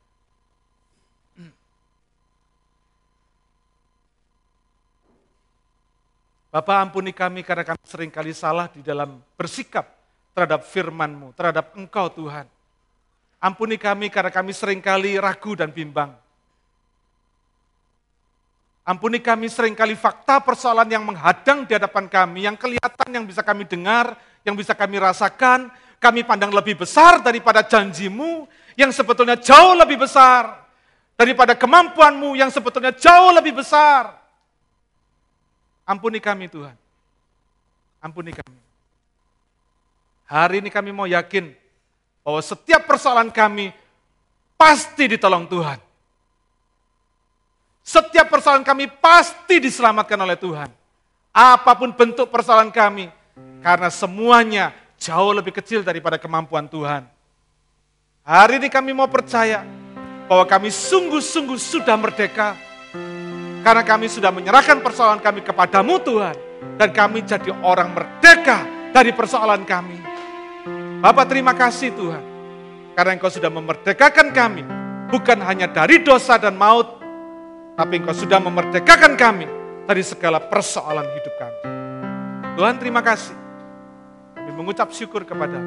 Bapak 6.51 6.84
ampuni 6.84 7.15
kami 7.15 7.47
karena 7.47 7.63
kami 7.63 7.79
sering 7.88 8.11
kali 8.11 8.36
salah 8.36 8.67
di 8.67 8.84
dalam 8.84 9.23
bersikap 9.39 9.88
terhadap 10.36 10.67
firman-Mu, 10.67 11.32
terhadap 11.32 11.71
Engkau 11.79 12.11
Tuhan. 12.11 12.43
Ampuni 13.39 13.79
kami 13.79 14.11
karena 14.11 14.27
kami 14.27 14.51
sering 14.51 14.84
kali 14.84 15.15
ragu 15.15 15.55
dan 15.55 15.71
bimbang. 15.71 16.11
Ampuni 18.82 19.21
kami 19.21 19.45
sering 19.45 19.77
kali 19.77 19.93
fakta 19.93 20.41
persoalan 20.41 20.89
yang 20.89 21.05
menghadang 21.05 21.69
di 21.69 21.77
hadapan 21.77 22.09
kami, 22.09 22.49
yang 22.49 22.57
kelihatan, 22.57 23.09
yang 23.13 23.25
bisa 23.29 23.45
kami 23.45 23.69
dengar, 23.69 24.17
yang 24.41 24.57
bisa 24.57 24.73
kami 24.73 24.97
rasakan, 24.97 25.69
kami 26.01 26.25
pandang 26.25 26.49
lebih 26.49 26.82
besar 26.82 27.21
daripada 27.21 27.61
janjimu, 27.61 28.49
yang 28.73 28.89
sebetulnya 28.89 29.38
jauh 29.38 29.77
lebih 29.77 30.01
besar, 30.01 30.65
daripada 31.13 31.53
kemampuanmu 31.53 32.34
yang 32.34 32.49
sebetulnya 32.49 32.89
jauh 32.89 33.29
lebih 33.29 33.61
besar. 33.61 34.17
Ampuni 35.86 36.17
kami 36.17 36.49
Tuhan. 36.49 36.73
Ampuni 38.01 38.34
kami. 38.34 38.57
Hari 40.25 40.63
ini 40.65 40.73
kami 40.73 40.89
mau 40.89 41.05
yakin 41.05 41.53
bahwa 42.25 42.41
setiap 42.41 42.89
persoalan 42.89 43.29
kami 43.29 43.69
pasti 44.57 45.05
ditolong 45.05 45.45
Tuhan. 45.45 45.91
Setiap 47.82 48.29
persoalan 48.29 48.61
kami 48.61 48.86
pasti 48.88 49.57
diselamatkan 49.57 50.17
oleh 50.21 50.38
Tuhan. 50.38 50.69
Apa 51.34 51.73
pun 51.73 51.89
bentuk 51.95 52.29
persoalan 52.29 52.69
kami, 52.69 53.09
karena 53.65 53.89
semuanya 53.89 54.75
jauh 55.01 55.34
lebih 55.34 55.55
kecil 55.55 55.82
daripada 55.82 56.21
kemampuan 56.21 56.69
Tuhan. 56.69 57.07
Hari 58.21 58.61
ini 58.61 58.69
kami 58.69 58.93
mau 58.93 59.09
percaya 59.09 59.65
bahwa 60.29 60.45
kami 60.45 60.69
sungguh-sungguh 60.69 61.57
sudah 61.57 61.97
merdeka, 61.97 62.53
karena 63.65 63.82
kami 63.82 64.05
sudah 64.11 64.29
menyerahkan 64.29 64.77
persoalan 64.84 65.17
kami 65.23 65.41
kepadamu 65.41 65.97
Tuhan, 66.05 66.36
dan 66.77 66.89
kami 66.93 67.25
jadi 67.25 67.49
orang 67.65 67.97
merdeka 67.97 68.61
dari 68.93 69.09
persoalan 69.09 69.65
kami. 69.65 69.97
Bapak 71.01 71.25
terima 71.34 71.57
kasih 71.57 71.89
Tuhan. 71.97 72.23
Karena 72.93 73.17
Engkau 73.17 73.34
sudah 73.34 73.49
memerdekakan 73.49 74.29
kami. 74.29 74.61
Bukan 75.09 75.41
hanya 75.41 75.65
dari 75.65 76.05
dosa 76.05 76.38
dan 76.38 76.53
maut. 76.53 77.01
Tapi 77.82 77.97
Engkau 77.97 78.13
sudah 78.13 78.38
memerdekakan 78.38 79.17
kami 79.17 79.49
dari 79.89 80.05
segala 80.05 80.38
persoalan 80.38 81.01
hidup 81.17 81.34
kami. 81.34 81.61
Tuhan 82.53 82.77
terima 82.77 83.01
kasih. 83.01 83.34
Kami 84.38 84.53
mengucap 84.53 84.93
syukur 84.93 85.25
kepada 85.25 85.57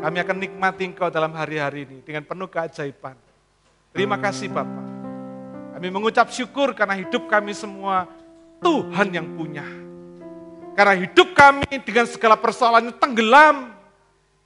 Kami 0.00 0.16
akan 0.24 0.36
nikmati 0.40 0.88
Engkau 0.88 1.12
dalam 1.12 1.36
hari-hari 1.36 1.84
ini 1.84 2.00
dengan 2.00 2.24
penuh 2.24 2.48
keajaiban. 2.48 3.12
Terima 3.92 4.16
kasih 4.16 4.48
Bapak. 4.48 4.86
Kami 5.76 5.88
mengucap 5.92 6.32
syukur 6.32 6.72
karena 6.72 6.96
hidup 6.96 7.28
kami 7.28 7.52
semua 7.52 8.08
Tuhan 8.64 9.12
yang 9.12 9.28
punya. 9.36 9.68
Karena 10.80 10.96
hidup 10.96 11.36
kami 11.36 11.76
dengan 11.84 12.08
segala 12.08 12.40
persoalannya 12.40 12.96
tenggelam 12.96 13.68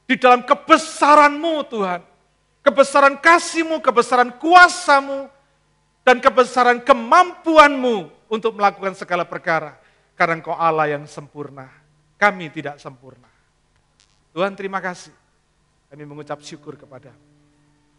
di 0.02 0.18
dalam 0.18 0.42
kebesaranmu 0.42 1.62
Tuhan. 1.70 2.02
Kebesaran 2.66 3.22
kasihmu, 3.22 3.78
kebesaran 3.78 4.34
kuasamu, 4.34 5.30
dan 6.04 6.18
kebesaran 6.18 6.80
kemampuanmu 6.80 8.28
untuk 8.32 8.56
melakukan 8.56 8.96
segala 8.96 9.26
perkara. 9.28 9.76
Karena 10.16 10.36
engkau 10.36 10.52
Allah 10.52 10.92
yang 10.92 11.08
sempurna. 11.08 11.68
Kami 12.20 12.52
tidak 12.52 12.76
sempurna. 12.76 13.28
Tuhan 14.36 14.52
terima 14.52 14.84
kasih. 14.84 15.16
Kami 15.90 16.04
mengucap 16.04 16.38
syukur 16.44 16.76
kepada 16.76 17.10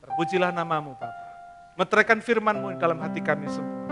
Terpujilah 0.01 0.49
namamu 0.49 0.97
Bapa. 0.97 1.29
Meteraikan 1.77 2.19
firmanmu 2.21 2.77
dalam 2.81 2.97
hati 3.01 3.21
kami 3.21 3.45
semua. 3.49 3.89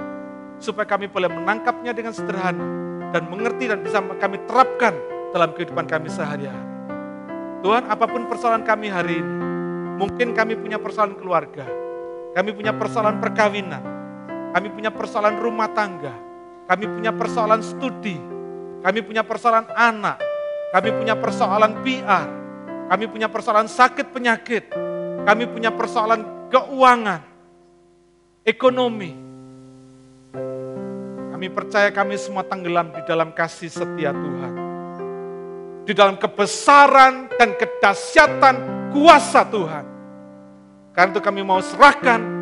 Supaya 0.58 0.86
kami 0.90 1.10
boleh 1.10 1.30
menangkapnya 1.30 1.94
dengan 1.94 2.14
sederhana. 2.14 2.66
Dan 3.10 3.30
mengerti 3.30 3.66
dan 3.66 3.82
bisa 3.82 4.02
kami 4.02 4.38
terapkan 4.46 4.94
dalam 5.34 5.54
kehidupan 5.54 5.86
kami 5.86 6.10
sehari-hari. 6.10 6.70
Tuhan 7.60 7.92
apa 7.92 8.06
pun 8.08 8.24
persoalan 8.32 8.64
kami 8.64 8.88
hari 8.88 9.20
ini, 9.20 9.36
mungkin 10.00 10.32
kami 10.32 10.56
punya 10.56 10.80
persoalan 10.80 11.20
keluarga, 11.20 11.68
kami 12.32 12.56
punya 12.56 12.72
persoalan 12.72 13.20
perkawinan, 13.20 13.84
kami 14.50 14.68
punya 14.74 14.90
persoalan 14.90 15.38
rumah 15.38 15.70
tangga, 15.70 16.14
kami 16.66 16.86
punya 16.90 17.14
persoalan 17.14 17.62
studi, 17.62 18.18
kami 18.82 19.00
punya 19.06 19.22
persoalan 19.22 19.70
anak, 19.78 20.18
kami 20.74 20.90
punya 20.94 21.14
persoalan 21.14 21.72
PR, 21.86 22.26
kami 22.90 23.06
punya 23.06 23.28
persoalan 23.30 23.70
sakit 23.70 24.10
penyakit, 24.10 24.74
kami 25.26 25.46
punya 25.46 25.70
persoalan 25.70 26.50
keuangan, 26.50 27.22
ekonomi. 28.42 29.14
Kami 31.30 31.48
percaya 31.56 31.88
kami 31.94 32.20
semua 32.20 32.44
tenggelam 32.44 32.92
di 32.92 33.02
dalam 33.08 33.32
kasih 33.32 33.72
setia 33.72 34.12
Tuhan. 34.12 34.54
Di 35.88 35.96
dalam 35.96 36.20
kebesaran 36.20 37.32
dan 37.40 37.56
kedahsyatan 37.56 38.56
kuasa 38.92 39.48
Tuhan. 39.48 39.86
Karena 40.92 41.10
itu 41.16 41.22
kami 41.24 41.42
mau 41.42 41.64
serahkan 41.64 42.39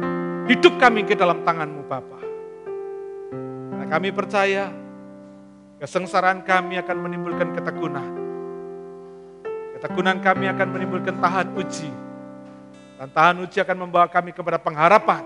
hidup 0.48 0.80
kami 0.80 1.04
ke 1.04 1.14
dalam 1.14 1.43
tanganmu 1.43 1.84
Bapa. 1.86 2.20
Karena 3.72 3.86
kami 3.91 4.10
percaya 4.16 4.72
kesengsaraan 5.78 6.41
kami 6.41 6.80
akan 6.80 6.98
menimbulkan 6.98 7.52
ketekunan. 7.54 8.10
Ketekunan 9.78 10.18
kami 10.24 10.50
akan 10.50 10.68
menimbulkan 10.74 11.16
tahan 11.20 11.54
uji. 11.54 11.91
Dan 12.98 13.08
tahan 13.14 13.45
uji 13.45 13.62
akan 13.62 13.78
membawa 13.86 14.10
kami 14.10 14.34
kepada 14.34 14.58
pengharapan 14.58 15.22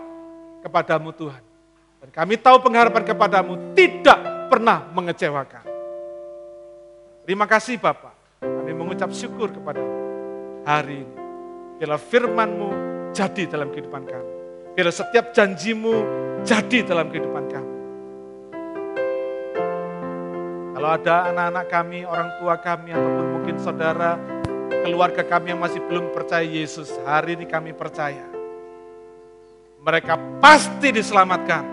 kepadamu 0.65 1.15
Tuhan. 1.15 1.43
Dan 2.03 2.09
kami 2.11 2.35
tahu 2.35 2.57
pengharapan 2.59 3.03
kepadamu 3.05 3.77
tidak 3.77 4.19
pernah 4.51 4.83
mengecewakan. 4.91 5.63
Terima 7.23 7.45
kasih 7.45 7.77
Bapak. 7.79 8.41
Kami 8.41 8.73
mengucap 8.73 9.13
syukur 9.13 9.53
kepada 9.53 9.79
hari 10.65 11.05
ini. 11.05 11.15
Biarlah 11.77 12.01
firmanmu 12.01 12.69
jadi 13.13 13.45
dalam 13.47 13.69
kehidupan 13.69 14.03
kami. 14.03 14.40
Biarlah 14.71 14.95
setiap 14.95 15.35
janjimu 15.35 15.95
jadi 16.47 16.87
dalam 16.87 17.11
kehidupan 17.11 17.45
kami. 17.51 17.75
Kalau 20.71 20.89
ada 20.95 21.15
anak-anak 21.29 21.65
kami, 21.67 21.99
orang 22.07 22.29
tua 22.39 22.55
kami, 22.57 22.89
ataupun 22.95 23.25
mungkin 23.37 23.55
saudara, 23.59 24.15
keluarga 24.81 25.27
kami 25.27 25.53
yang 25.53 25.61
masih 25.61 25.83
belum 25.85 26.15
percaya 26.15 26.47
Yesus, 26.47 26.89
hari 27.03 27.35
ini 27.35 27.45
kami 27.45 27.75
percaya. 27.75 28.25
Mereka 29.83 30.41
pasti 30.41 30.89
diselamatkan. 30.89 31.65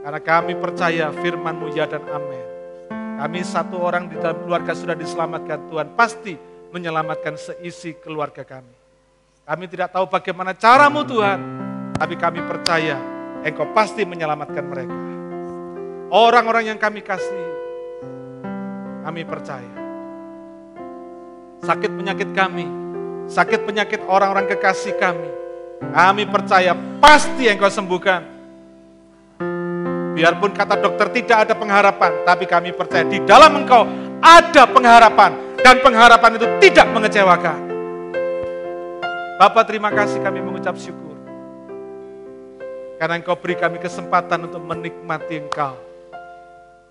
Karena 0.00 0.20
kami 0.22 0.56
percaya 0.56 1.12
firmanmu 1.12 1.76
ya 1.76 1.84
dan 1.84 2.00
amin. 2.08 2.44
Kami 3.20 3.44
satu 3.44 3.76
orang 3.76 4.08
di 4.08 4.16
dalam 4.16 4.40
keluarga 4.48 4.72
sudah 4.72 4.96
diselamatkan 4.96 5.68
Tuhan. 5.68 5.92
Pasti 5.92 6.32
menyelamatkan 6.72 7.36
seisi 7.36 7.92
keluarga 8.00 8.40
kami. 8.40 8.79
Kami 9.50 9.66
tidak 9.66 9.90
tahu 9.90 10.06
bagaimana 10.06 10.54
caramu 10.54 11.02
Tuhan. 11.02 11.42
Tapi 11.98 12.14
kami 12.14 12.38
percaya 12.46 12.94
engkau 13.42 13.66
pasti 13.74 14.06
menyelamatkan 14.06 14.62
mereka. 14.62 14.94
Orang-orang 16.06 16.70
yang 16.70 16.78
kami 16.78 17.02
kasih, 17.02 17.50
kami 19.02 19.26
percaya. 19.26 19.74
Sakit 21.66 21.90
penyakit 21.90 22.30
kami, 22.30 22.62
sakit 23.26 23.66
penyakit 23.66 24.06
orang-orang 24.06 24.46
kekasih 24.54 24.94
kami, 25.02 25.26
kami 25.82 26.30
percaya 26.30 26.70
pasti 27.02 27.50
engkau 27.50 27.74
sembuhkan. 27.74 28.22
Biarpun 30.14 30.54
kata 30.54 30.78
dokter 30.78 31.10
tidak 31.10 31.50
ada 31.50 31.54
pengharapan, 31.58 32.22
tapi 32.22 32.46
kami 32.46 32.70
percaya 32.70 33.02
di 33.02 33.18
dalam 33.26 33.66
engkau 33.66 33.82
ada 34.22 34.62
pengharapan. 34.70 35.58
Dan 35.58 35.82
pengharapan 35.82 36.38
itu 36.38 36.46
tidak 36.62 36.86
mengecewakan. 36.94 37.69
Bapak 39.40 39.72
terima 39.72 39.88
kasih 39.88 40.20
kami 40.20 40.44
mengucap 40.44 40.76
syukur. 40.76 41.16
Karena 43.00 43.16
engkau 43.16 43.40
beri 43.40 43.56
kami 43.56 43.80
kesempatan 43.80 44.44
untuk 44.44 44.60
menikmati 44.60 45.40
engkau. 45.40 45.80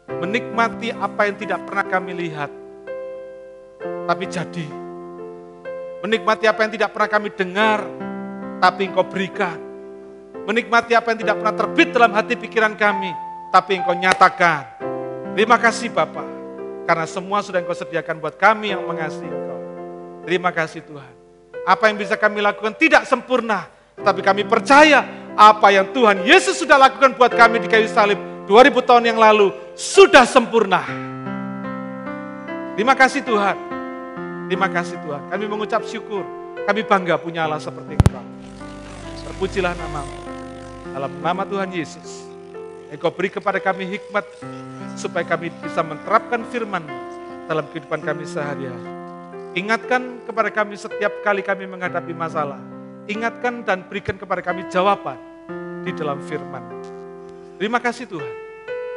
Menikmati 0.10 0.90
apa 0.90 1.30
yang 1.30 1.38
tidak 1.38 1.62
pernah 1.70 1.86
kami 1.86 2.18
lihat. 2.18 2.50
Tapi 4.10 4.26
jadi. 4.26 4.66
Menikmati 6.02 6.50
apa 6.50 6.66
yang 6.66 6.74
tidak 6.74 6.90
pernah 6.90 7.10
kami 7.14 7.30
dengar. 7.38 7.86
Tapi 8.58 8.82
engkau 8.90 9.06
berikan. 9.06 9.62
Menikmati 10.50 10.98
apa 10.98 11.14
yang 11.14 11.22
tidak 11.22 11.36
pernah 11.38 11.54
terbit 11.54 11.94
dalam 11.94 12.18
hati 12.18 12.34
pikiran 12.34 12.74
kami. 12.74 13.14
Tapi 13.54 13.78
engkau 13.78 13.94
nyatakan. 13.94 14.82
Terima 15.38 15.62
kasih 15.62 15.94
Bapak. 15.94 16.26
Karena 16.90 17.06
semua 17.06 17.46
sudah 17.46 17.62
engkau 17.62 17.78
sediakan 17.78 18.18
buat 18.18 18.42
kami 18.42 18.74
yang 18.74 18.82
mengasihi 18.90 19.30
engkau. 19.30 19.60
Terima 20.26 20.50
kasih 20.50 20.82
Tuhan. 20.82 21.19
Apa 21.68 21.92
yang 21.92 21.98
bisa 22.00 22.16
kami 22.16 22.40
lakukan 22.44 22.76
tidak 22.76 23.08
sempurna. 23.08 23.68
Tapi 24.00 24.24
kami 24.24 24.48
percaya 24.48 25.04
apa 25.36 25.72
yang 25.72 25.92
Tuhan 25.92 26.24
Yesus 26.24 26.60
sudah 26.60 26.76
lakukan 26.76 27.16
buat 27.16 27.32
kami 27.32 27.64
di 27.64 27.68
kayu 27.72 27.88
salib 27.88 28.20
2000 28.48 28.76
tahun 28.84 29.04
yang 29.14 29.20
lalu 29.20 29.56
sudah 29.76 30.28
sempurna. 30.28 30.84
Terima 32.76 32.96
kasih 32.96 33.22
Tuhan. 33.24 33.56
Terima 34.50 34.68
kasih 34.72 34.98
Tuhan. 35.04 35.30
Kami 35.30 35.44
mengucap 35.46 35.84
syukur. 35.86 36.24
Kami 36.66 36.82
bangga 36.84 37.16
punya 37.22 37.46
Allah 37.46 37.62
seperti 37.62 37.96
Engkau. 37.96 38.24
Terpujilah 39.30 39.78
namamu. 39.78 40.18
Dalam 40.96 41.12
nama 41.22 41.44
Tuhan 41.46 41.70
Yesus. 41.70 42.26
Engkau 42.90 43.14
beri 43.14 43.30
kepada 43.30 43.62
kami 43.62 43.86
hikmat 43.86 44.26
supaya 44.98 45.22
kami 45.24 45.54
bisa 45.62 45.86
menerapkan 45.86 46.42
firman 46.50 46.82
dalam 47.46 47.64
kehidupan 47.70 48.02
kami 48.02 48.26
sehari-hari. 48.26 48.99
Ingatkan 49.58 50.22
kepada 50.30 50.54
kami 50.54 50.78
setiap 50.78 51.26
kali 51.26 51.42
kami 51.42 51.66
menghadapi 51.66 52.14
masalah. 52.14 52.62
Ingatkan 53.10 53.66
dan 53.66 53.82
berikan 53.90 54.14
kepada 54.14 54.46
kami 54.46 54.70
jawaban 54.70 55.18
di 55.82 55.90
dalam 55.98 56.22
firman. 56.22 56.62
Terima 57.58 57.82
kasih 57.82 58.06
Tuhan. 58.06 58.36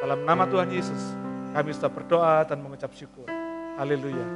Dalam 0.04 0.28
nama 0.28 0.44
Tuhan 0.44 0.68
Yesus, 0.68 1.16
kami 1.56 1.72
sudah 1.72 1.88
berdoa 1.88 2.44
dan 2.44 2.60
mengucap 2.60 2.92
syukur. 2.92 3.24
Haleluya. 3.80 4.26